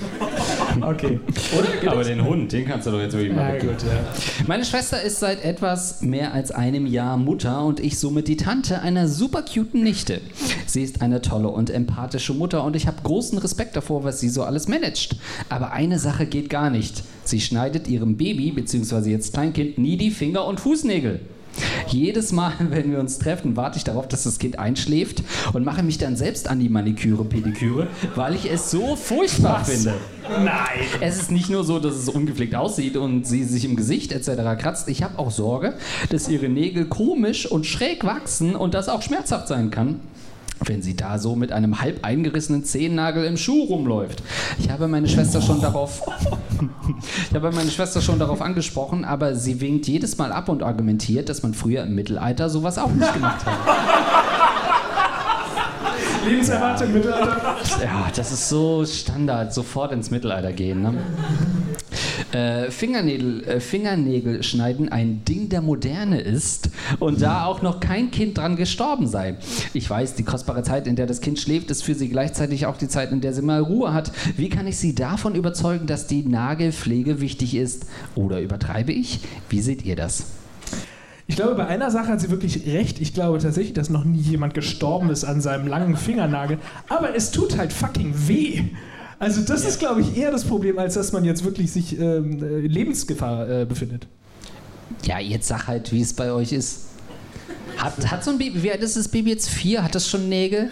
[0.80, 1.20] Okay.
[1.58, 1.68] Oder?
[1.80, 2.08] Geht Aber das?
[2.08, 4.46] den Hund, den kannst du doch jetzt wirklich mal Ja, gut, ja.
[4.48, 8.82] Meine Schwester ist seit etwas mehr als einem Jahr Mutter und ich somit die Tante
[8.82, 10.22] einer super cuten Nichte.
[10.66, 14.30] Sie ist eine tolle und empathische Mutter und ich habe großen Respekt davor, was sie
[14.30, 15.18] so alles managt.
[15.50, 17.04] Aber eine Sache geht gar nicht.
[17.24, 21.20] Sie schneidet ihrem Baby, beziehungsweise jetzt Kleinkind, nie die Finger und Fußnägel.
[21.88, 25.84] Jedes Mal, wenn wir uns treffen, warte ich darauf, dass das Kind einschläft und mache
[25.84, 29.70] mich dann selbst an die Maniküre, Pediküre, weil ich es so furchtbar Was?
[29.70, 29.94] finde.
[30.30, 30.80] Nein.
[31.00, 34.60] Es ist nicht nur so, dass es ungepflegt aussieht und sie sich im Gesicht etc.
[34.60, 34.90] kratzt.
[34.90, 35.76] Ich habe auch Sorge,
[36.10, 40.00] dass ihre Nägel komisch und schräg wachsen und das auch schmerzhaft sein kann.
[40.66, 44.24] Wenn sie da so mit einem halb eingerissenen Zehennagel im Schuh rumläuft.
[44.60, 46.02] Ich habe meine Schwester schon darauf.
[47.30, 51.30] ich habe meine Schwester schon darauf angesprochen, aber sie winkt jedes Mal ab und argumentiert,
[51.30, 53.58] dass man früher im Mittelalter sowas auch nicht gemacht hat.
[56.28, 57.56] Lebenserwartung, Mittelalter.
[57.82, 60.82] Ja, das ist so Standard, sofort ins Mittelalter gehen.
[60.82, 60.94] Ne?
[62.38, 66.70] Äh, Fingernägel, äh, Fingernägel schneiden ein Ding der Moderne ist
[67.00, 69.38] und da auch noch kein Kind dran gestorben sei.
[69.74, 72.78] Ich weiß, die kostbare Zeit, in der das Kind schläft, ist für sie gleichzeitig auch
[72.78, 74.12] die Zeit, in der sie mal Ruhe hat.
[74.36, 77.88] Wie kann ich sie davon überzeugen, dass die Nagelpflege wichtig ist?
[78.14, 79.22] Oder übertreibe ich?
[79.50, 80.26] Wie seht ihr das?
[81.26, 83.02] Ich glaube, bei einer Sache hat sie wirklich recht.
[83.02, 86.60] Ich glaube tatsächlich, dass noch nie jemand gestorben ist an seinem langen Fingernagel.
[86.88, 88.62] Aber es tut halt fucking weh.
[89.20, 92.42] Also das ist, glaube ich, eher das Problem, als dass man jetzt wirklich sich ähm,
[92.44, 94.08] äh, Lebensgefahr äh, befindet.
[95.04, 96.82] Ja, jetzt sag halt, wie es bei euch ist.
[97.78, 99.50] Hat, hat so ein Baby, wie alt ist das Baby jetzt?
[99.50, 99.84] Vier?
[99.84, 100.72] Hat das schon Nägel?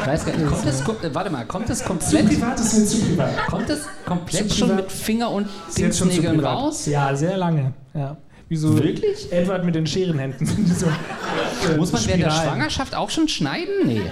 [0.00, 2.74] Ich weiß gar nicht, kommt das, kommt, warte mal, kommt das Zu komplett, privat ist
[2.78, 3.46] mir zu privat.
[3.46, 4.84] kommt das komplett Zu schon privat.
[4.84, 6.86] mit Finger und zu Dingsnägeln raus?
[6.86, 7.72] Ja, sehr lange.
[7.94, 8.16] Ja.
[8.48, 9.32] Wie so Wirklich?
[9.32, 10.46] Edward mit den Scherenhänden.
[10.74, 12.48] So, äh, Muss man während der Spiralen.
[12.50, 13.72] Schwangerschaft auch schon schneiden?
[13.86, 14.02] Nee.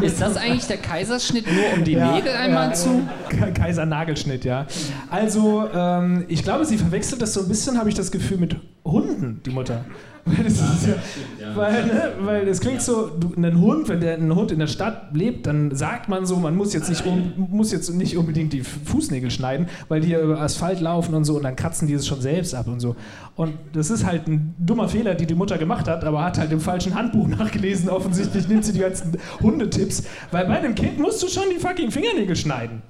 [0.06, 3.02] Ist das eigentlich der Kaiserschnitt nur um die Ja, Nägel einmal ja, zu?
[3.28, 4.66] Ka- Kaisernagelschnitt, ja.
[5.10, 8.56] Also, ähm, ich glaube, sie verwechselt das so ein bisschen, habe ich das Gefühl, mit
[8.84, 9.84] Hunden, die Mutter.
[10.26, 14.14] Weil das ist ja, weil, ne, weil es klingt so, du, ein Hund, wenn der
[14.14, 17.48] ein Hund in der Stadt lebt, dann sagt man so, man muss jetzt nicht, um,
[17.50, 21.36] muss jetzt nicht unbedingt die Fußnägel schneiden, weil die ja über Asphalt laufen und so
[21.36, 22.96] und dann kratzen die es schon selbst ab und so.
[23.36, 26.52] Und das ist halt ein dummer Fehler, die die Mutter gemacht hat, aber hat halt
[26.52, 27.90] im falschen Handbuch nachgelesen.
[27.90, 31.90] Offensichtlich nimmt sie die ganzen Hundetipps, weil bei einem Kind musst du schon die fucking
[31.90, 32.82] Fingernägel schneiden.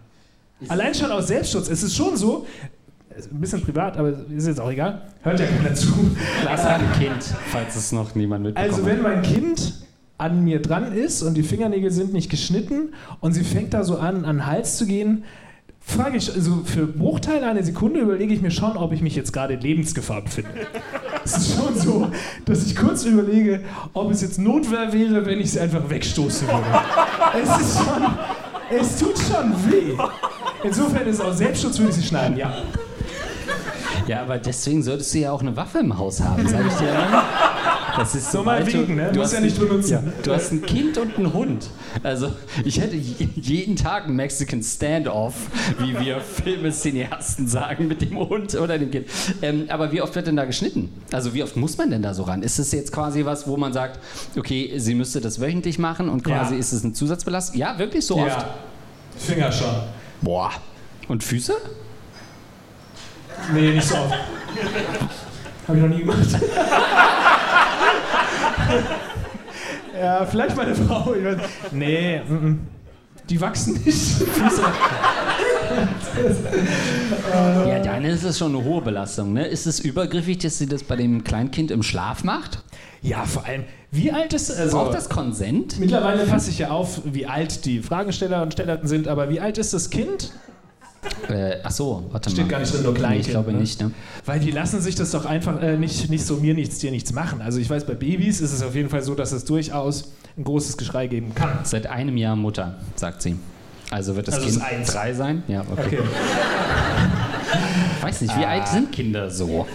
[0.68, 1.68] Allein schon aus Selbstschutz.
[1.68, 2.46] Es ist schon so,
[3.16, 5.02] ein bisschen privat, aber ist jetzt auch egal.
[5.22, 5.92] Hört ja keiner zu.
[6.44, 9.74] Lass ein Kind, falls es noch niemand mitbekommen Also wenn mein Kind
[10.18, 13.98] an mir dran ist und die Fingernägel sind nicht geschnitten und sie fängt da so
[13.98, 15.24] an, an den Hals zu gehen,
[15.80, 19.32] frage ich, also für Bruchteile einer Sekunde überlege ich mir schon, ob ich mich jetzt
[19.32, 20.50] gerade in Lebensgefahr befinde.
[21.24, 22.10] Es ist schon so,
[22.44, 23.60] dass ich kurz überlege,
[23.92, 26.66] ob es jetzt Notwehr wäre, wenn ich sie einfach wegstoßen würde.
[27.42, 28.02] Es ist schon,
[28.70, 29.96] es tut schon weh.
[30.62, 32.54] Insofern ist es auch Selbstschutz, würde ich sie schneiden, ja.
[34.06, 36.92] Ja, aber deswegen solltest du ja auch eine Waffe im Haus haben, sag ich dir.
[36.92, 37.22] Ne?
[37.96, 39.10] Das ist So mal wegen, ne?
[39.12, 39.92] Du Muss hast ja nicht benutzen.
[39.92, 41.68] Ja, du hast ein Kind und einen Hund.
[42.02, 42.32] Also
[42.64, 45.34] ich hätte je- jeden Tag einen Mexican Standoff,
[45.78, 49.06] wie wir Filmecineasten sagen, mit dem Hund oder dem Kind.
[49.42, 50.90] Ähm, aber wie oft wird denn da geschnitten?
[51.12, 52.42] Also wie oft muss man denn da so ran?
[52.42, 54.00] Ist es jetzt quasi was, wo man sagt,
[54.36, 56.60] okay, sie müsste das wöchentlich machen und quasi Ja.
[56.60, 57.58] ist es eine Zusatzbelastung?
[57.60, 58.26] Ja, wirklich so oft?
[58.38, 58.54] Ja,
[59.16, 59.68] Finger schon.
[60.20, 60.50] Boah.
[61.06, 61.52] Und Füße?
[63.52, 64.14] Nee, nicht so oft.
[65.66, 66.18] Habe ich noch nie gemacht.
[70.00, 71.14] ja, vielleicht meine Frau.
[71.14, 71.38] Ich weiß,
[71.72, 72.66] nee, mm, mm.
[73.28, 74.20] die wachsen nicht.
[77.66, 79.32] Ja, dann ist es schon eine hohe Belastung.
[79.32, 79.46] Ne?
[79.46, 82.62] Ist es übergriffig, dass sie das bei dem Kleinkind im Schlaf macht?
[83.02, 85.78] Ja, vor allem, wie alt ist also Braucht das Konsent?
[85.78, 89.58] Mittlerweile passe ich ja auf, wie alt die Fragensteller und Stellerten sind, aber wie alt
[89.58, 90.32] ist das Kind?
[91.28, 92.50] Äh, ach so, warte Steht mal.
[92.50, 93.26] gar nicht drin, nur Nee, Kleinkind.
[93.26, 93.58] ich glaube ne?
[93.60, 93.80] nicht.
[93.80, 93.90] Ne?
[94.26, 97.12] Weil die lassen sich das doch einfach äh, nicht, nicht so mir nichts, dir nichts
[97.12, 97.40] machen.
[97.40, 100.44] Also ich weiß, bei Babys ist es auf jeden Fall so, dass es durchaus ein
[100.44, 101.60] großes Geschrei geben kann.
[101.64, 103.36] Seit einem Jahr Mutter, sagt sie.
[103.90, 104.92] Also wird das Also Kind ist eins.
[104.92, 105.42] drei sein?
[105.48, 105.98] Ja, okay.
[105.98, 105.98] Okay.
[107.98, 109.66] Ich weiß nicht, wie alt sind Kinder so?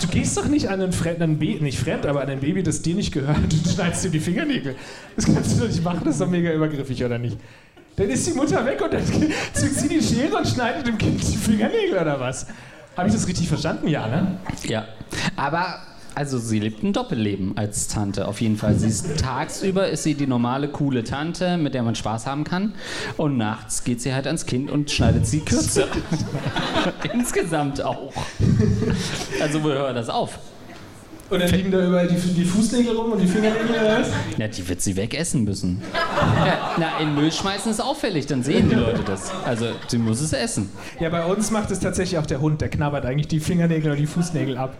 [0.00, 2.82] Du gehst doch nicht an einen fremden Baby, nicht fremd, aber an ein Baby, das
[2.82, 4.76] dir nicht gehört und schneidest dir die Fingernägel.
[5.16, 7.36] Das kannst du doch nicht machen, das ist doch mega übergriffig, oder nicht?
[7.96, 9.04] Dann ist die Mutter weg und dann
[9.52, 12.46] zückt sie die Schere und schneidet dem Kind die Fingernägel, oder was?
[12.96, 13.88] Habe ich das richtig verstanden?
[13.88, 14.38] Ja, ne?
[14.64, 14.86] Ja.
[15.36, 15.78] Aber
[16.16, 18.74] also sie lebt ein Doppelleben als Tante auf jeden Fall.
[18.76, 22.74] Sie ist tagsüber ist sie die normale coole Tante, mit der man Spaß haben kann
[23.16, 25.88] und nachts geht sie halt ans Kind und schneidet sie kürzer.
[27.12, 28.12] Insgesamt auch.
[29.40, 30.38] Also wo hört das auf?
[31.30, 34.08] Und dann liegen da überall die, die Fußnägel rum und die Fingernägel oder was?
[34.36, 35.82] Ja, die wird sie wegessen müssen.
[36.78, 39.32] Na, in Müll schmeißen ist auffällig, dann sehen die Leute das.
[39.44, 40.70] Also sie muss es essen.
[41.00, 44.00] Ja, bei uns macht es tatsächlich auch der Hund, der knabbert eigentlich die Fingernägel oder
[44.00, 44.76] die Fußnägel ab.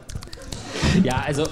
[1.02, 1.44] Ja, also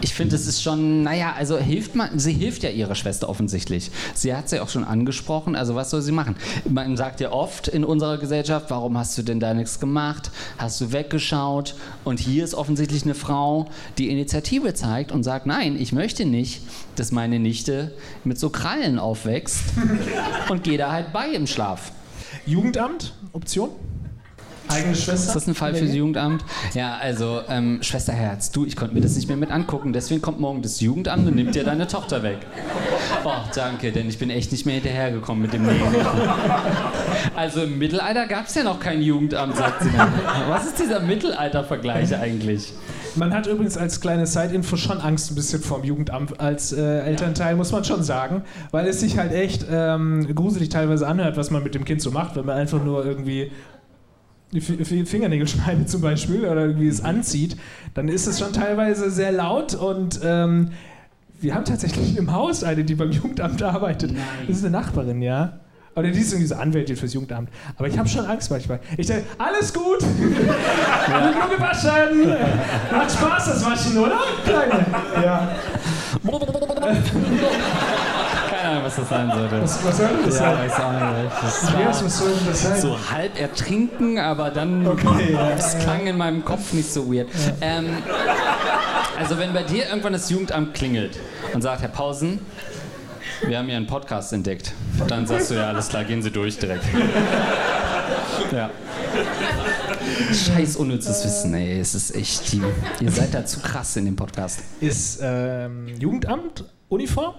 [0.00, 3.90] ich finde, es ist schon, naja, also hilft man, sie hilft ja ihrer Schwester offensichtlich.
[4.14, 6.36] Sie hat sie auch schon angesprochen, also was soll sie machen?
[6.68, 10.30] Man sagt ja oft in unserer Gesellschaft, warum hast du denn da nichts gemacht?
[10.56, 11.74] Hast du weggeschaut?
[12.04, 13.66] Und hier ist offensichtlich eine Frau,
[13.98, 16.62] die Initiative zeigt und sagt, nein, ich möchte nicht,
[16.96, 17.92] dass meine Nichte
[18.24, 19.62] mit so Krallen aufwächst
[20.48, 21.92] und gehe da halt bei im Schlaf.
[22.46, 23.70] Jugendamt, Option?
[24.68, 25.28] Eigene Schwester?
[25.28, 26.44] Ist das ein Fall fürs Jugendamt?
[26.74, 30.40] Ja, also ähm, Schwesterherz, du, ich konnte mir das nicht mehr mit angucken, deswegen kommt
[30.40, 32.38] morgen das Jugendamt und nimmt dir deine Tochter weg.
[33.24, 35.96] Oh, danke, denn ich bin echt nicht mehr hinterhergekommen mit dem Nehmen.
[37.34, 40.12] Also im Mittelalter gab es ja noch kein Jugendamt, sagt sie dann.
[40.48, 42.72] Was ist dieser Mittelaltervergleich eigentlich?
[43.16, 47.56] Man hat übrigens als kleine Side-Info schon Angst ein bisschen vorm Jugendamt als äh, Elternteil,
[47.56, 51.62] muss man schon sagen, weil es sich halt echt ähm, gruselig teilweise anhört, was man
[51.62, 53.50] mit dem Kind so macht, wenn man einfach nur irgendwie
[54.52, 57.56] die Fingernägel schneidet zum Beispiel oder irgendwie es anzieht,
[57.94, 60.70] dann ist es schon teilweise sehr laut und ähm,
[61.40, 64.12] wir haben tatsächlich im Haus eine, die beim Jugendamt arbeitet.
[64.12, 64.22] Nein.
[64.46, 65.60] Das ist eine Nachbarin, ja.
[65.94, 67.50] Oder die ist irgendwie so Anwältin fürs Jugendamt.
[67.76, 68.78] Aber ich habe schon Angst manchmal.
[68.96, 70.00] Ich denke, alles gut.
[70.00, 71.30] Ja.
[71.32, 72.32] Nur gewaschen.
[72.92, 74.20] Hat Spaß das Waschen, oder?
[74.44, 74.86] Kleine.
[75.24, 75.56] Ja.
[78.78, 79.62] Ahnung, was das sein sollte.
[79.62, 80.58] Was, was soll das ja, sein?
[80.58, 81.42] weiß auch nicht.
[81.42, 82.80] Das Andreas, was soll denn das sein?
[82.80, 85.80] so halb ertrinken, aber dann Okay, ja, das ja.
[85.80, 87.28] klang in meinem Kopf nicht so weird.
[87.60, 87.98] Ähm,
[89.18, 91.18] also wenn bei dir irgendwann das Jugendamt klingelt
[91.52, 92.40] und sagt, Herr Pausen,
[93.46, 94.72] wir haben hier einen Podcast entdeckt,
[95.06, 96.84] dann sagst du ja, alles klar, gehen Sie durch direkt.
[98.52, 98.70] Ja.
[100.32, 101.78] Scheiß unnützes Wissen, ey.
[101.80, 102.62] Es ist echt, die,
[103.00, 104.60] ihr seid da zu krass in dem Podcast.
[104.80, 107.34] Ist ähm, Jugendamt Uniform?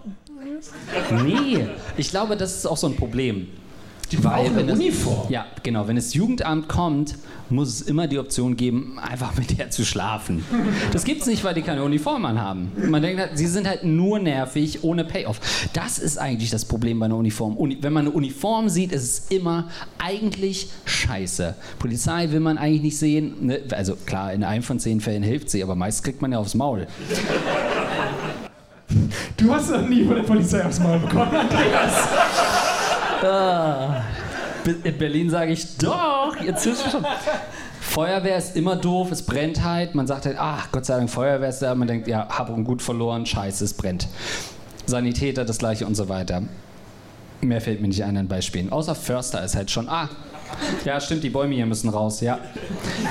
[1.24, 1.68] Nee,
[1.98, 3.48] ich glaube, das ist auch so ein Problem.
[4.12, 5.32] Die brauchen wenn eine Uniform.
[5.32, 5.88] Ja, genau.
[5.88, 7.16] Wenn das Jugendamt kommt,
[7.50, 10.44] muss es immer die Option geben, einfach mit der zu schlafen.
[10.92, 12.72] Das gibt es nicht, weil die keine Uniform anhaben.
[12.90, 15.40] Man denkt halt, sie sind halt nur nervig, ohne Payoff.
[15.74, 17.56] Das ist eigentlich das Problem bei einer Uniform.
[17.56, 19.70] Uni wenn man eine Uniform sieht, ist es immer
[20.00, 21.56] eigentlich scheiße.
[21.78, 23.46] Polizei will man eigentlich nicht sehen.
[23.46, 23.62] Ne?
[23.72, 26.56] Also klar, in einem von zehn Fällen hilft sie, aber meist kriegt man ja aufs
[26.56, 26.88] Maul.
[29.38, 32.08] Du hast noch nie von der Polizei aufs Maul bekommen, Andreas.
[34.84, 37.06] In Berlin sage ich, doch, jetzt ist schon.
[37.82, 39.96] Feuerwehr ist immer doof, es brennt halt.
[39.96, 41.74] Man sagt halt, ach, Gott sei Dank, Feuerwehr ist da.
[41.76, 44.08] Man denkt, ja, hab und gut verloren, scheiße, es brennt.
[44.86, 46.44] Sanitäter, das gleiche und so weiter.
[47.42, 48.72] Mehr fällt mir nicht ein an Beispielen.
[48.72, 50.10] Außer Förster ist halt schon, ah,
[50.86, 52.40] ja, stimmt, die Bäume hier müssen raus, ja.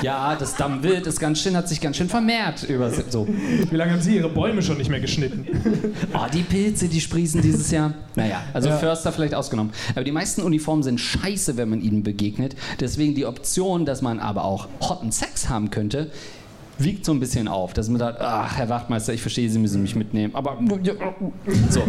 [0.01, 2.63] Ja, das Dammwild ist ganz schön, hat sich ganz schön vermehrt.
[2.63, 3.27] Über, so.
[3.27, 5.45] Wie lange haben Sie Ihre Bäume schon nicht mehr geschnitten?
[6.13, 7.93] Oh, die Pilze, die sprießen dieses Jahr.
[8.15, 8.77] Naja, also Ja.
[8.77, 9.71] Förster vielleicht ausgenommen.
[9.91, 12.55] Aber die meisten Uniformen sind scheiße, wenn man ihnen begegnet.
[12.79, 16.11] Deswegen die Option, dass man aber auch hotten Sex haben könnte,
[16.79, 17.73] wiegt so ein bisschen auf.
[17.73, 20.35] Dass man sagt, ach, Herr Wachtmeister, ich verstehe, Sie müssen mich mitnehmen.
[20.35, 20.57] Aber
[21.69, 21.83] so.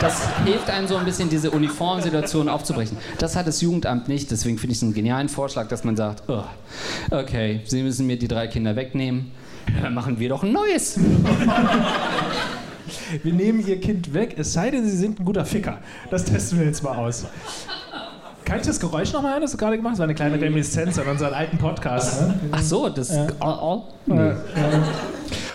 [0.00, 2.96] Das hilft einem so ein bisschen, diese Uniformsituation aufzubrechen.
[3.18, 4.30] Das hat das Jugendamt nicht.
[4.30, 6.44] Deswegen finde ich es einen genialen Vorschlag, dass man sagt, oh,
[7.10, 9.32] okay, Sie müssen mir die drei Kinder wegnehmen.
[9.82, 10.98] Dann machen wir doch ein neues.
[13.22, 15.78] Wir nehmen Ihr Kind weg, es sei denn, Sie sind ein guter Ficker.
[16.10, 17.26] Das testen wir jetzt mal aus.
[18.50, 19.98] Kann ich das Geräusch nochmal hören, das du gerade gemacht hast?
[19.98, 22.24] Das war eine kleine Reminiszenz an unseren alten Podcast.
[22.50, 23.14] Ach so, das.
[23.14, 23.28] Ja.
[23.38, 23.84] Oh, oh.
[24.06, 24.30] Nee.
[24.30, 24.34] Äh,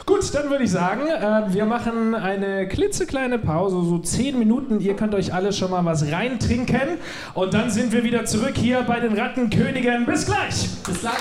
[0.05, 4.79] gut, dann würde ich sagen, äh, wir machen eine klitzekleine Pause, so 10 Minuten.
[4.79, 6.97] Ihr könnt euch alle schon mal was reintrinken.
[7.33, 10.05] Und dann sind wir wieder zurück hier bei den Rattenkönigen.
[10.05, 10.69] Bis gleich!
[10.85, 11.15] Bis gleich!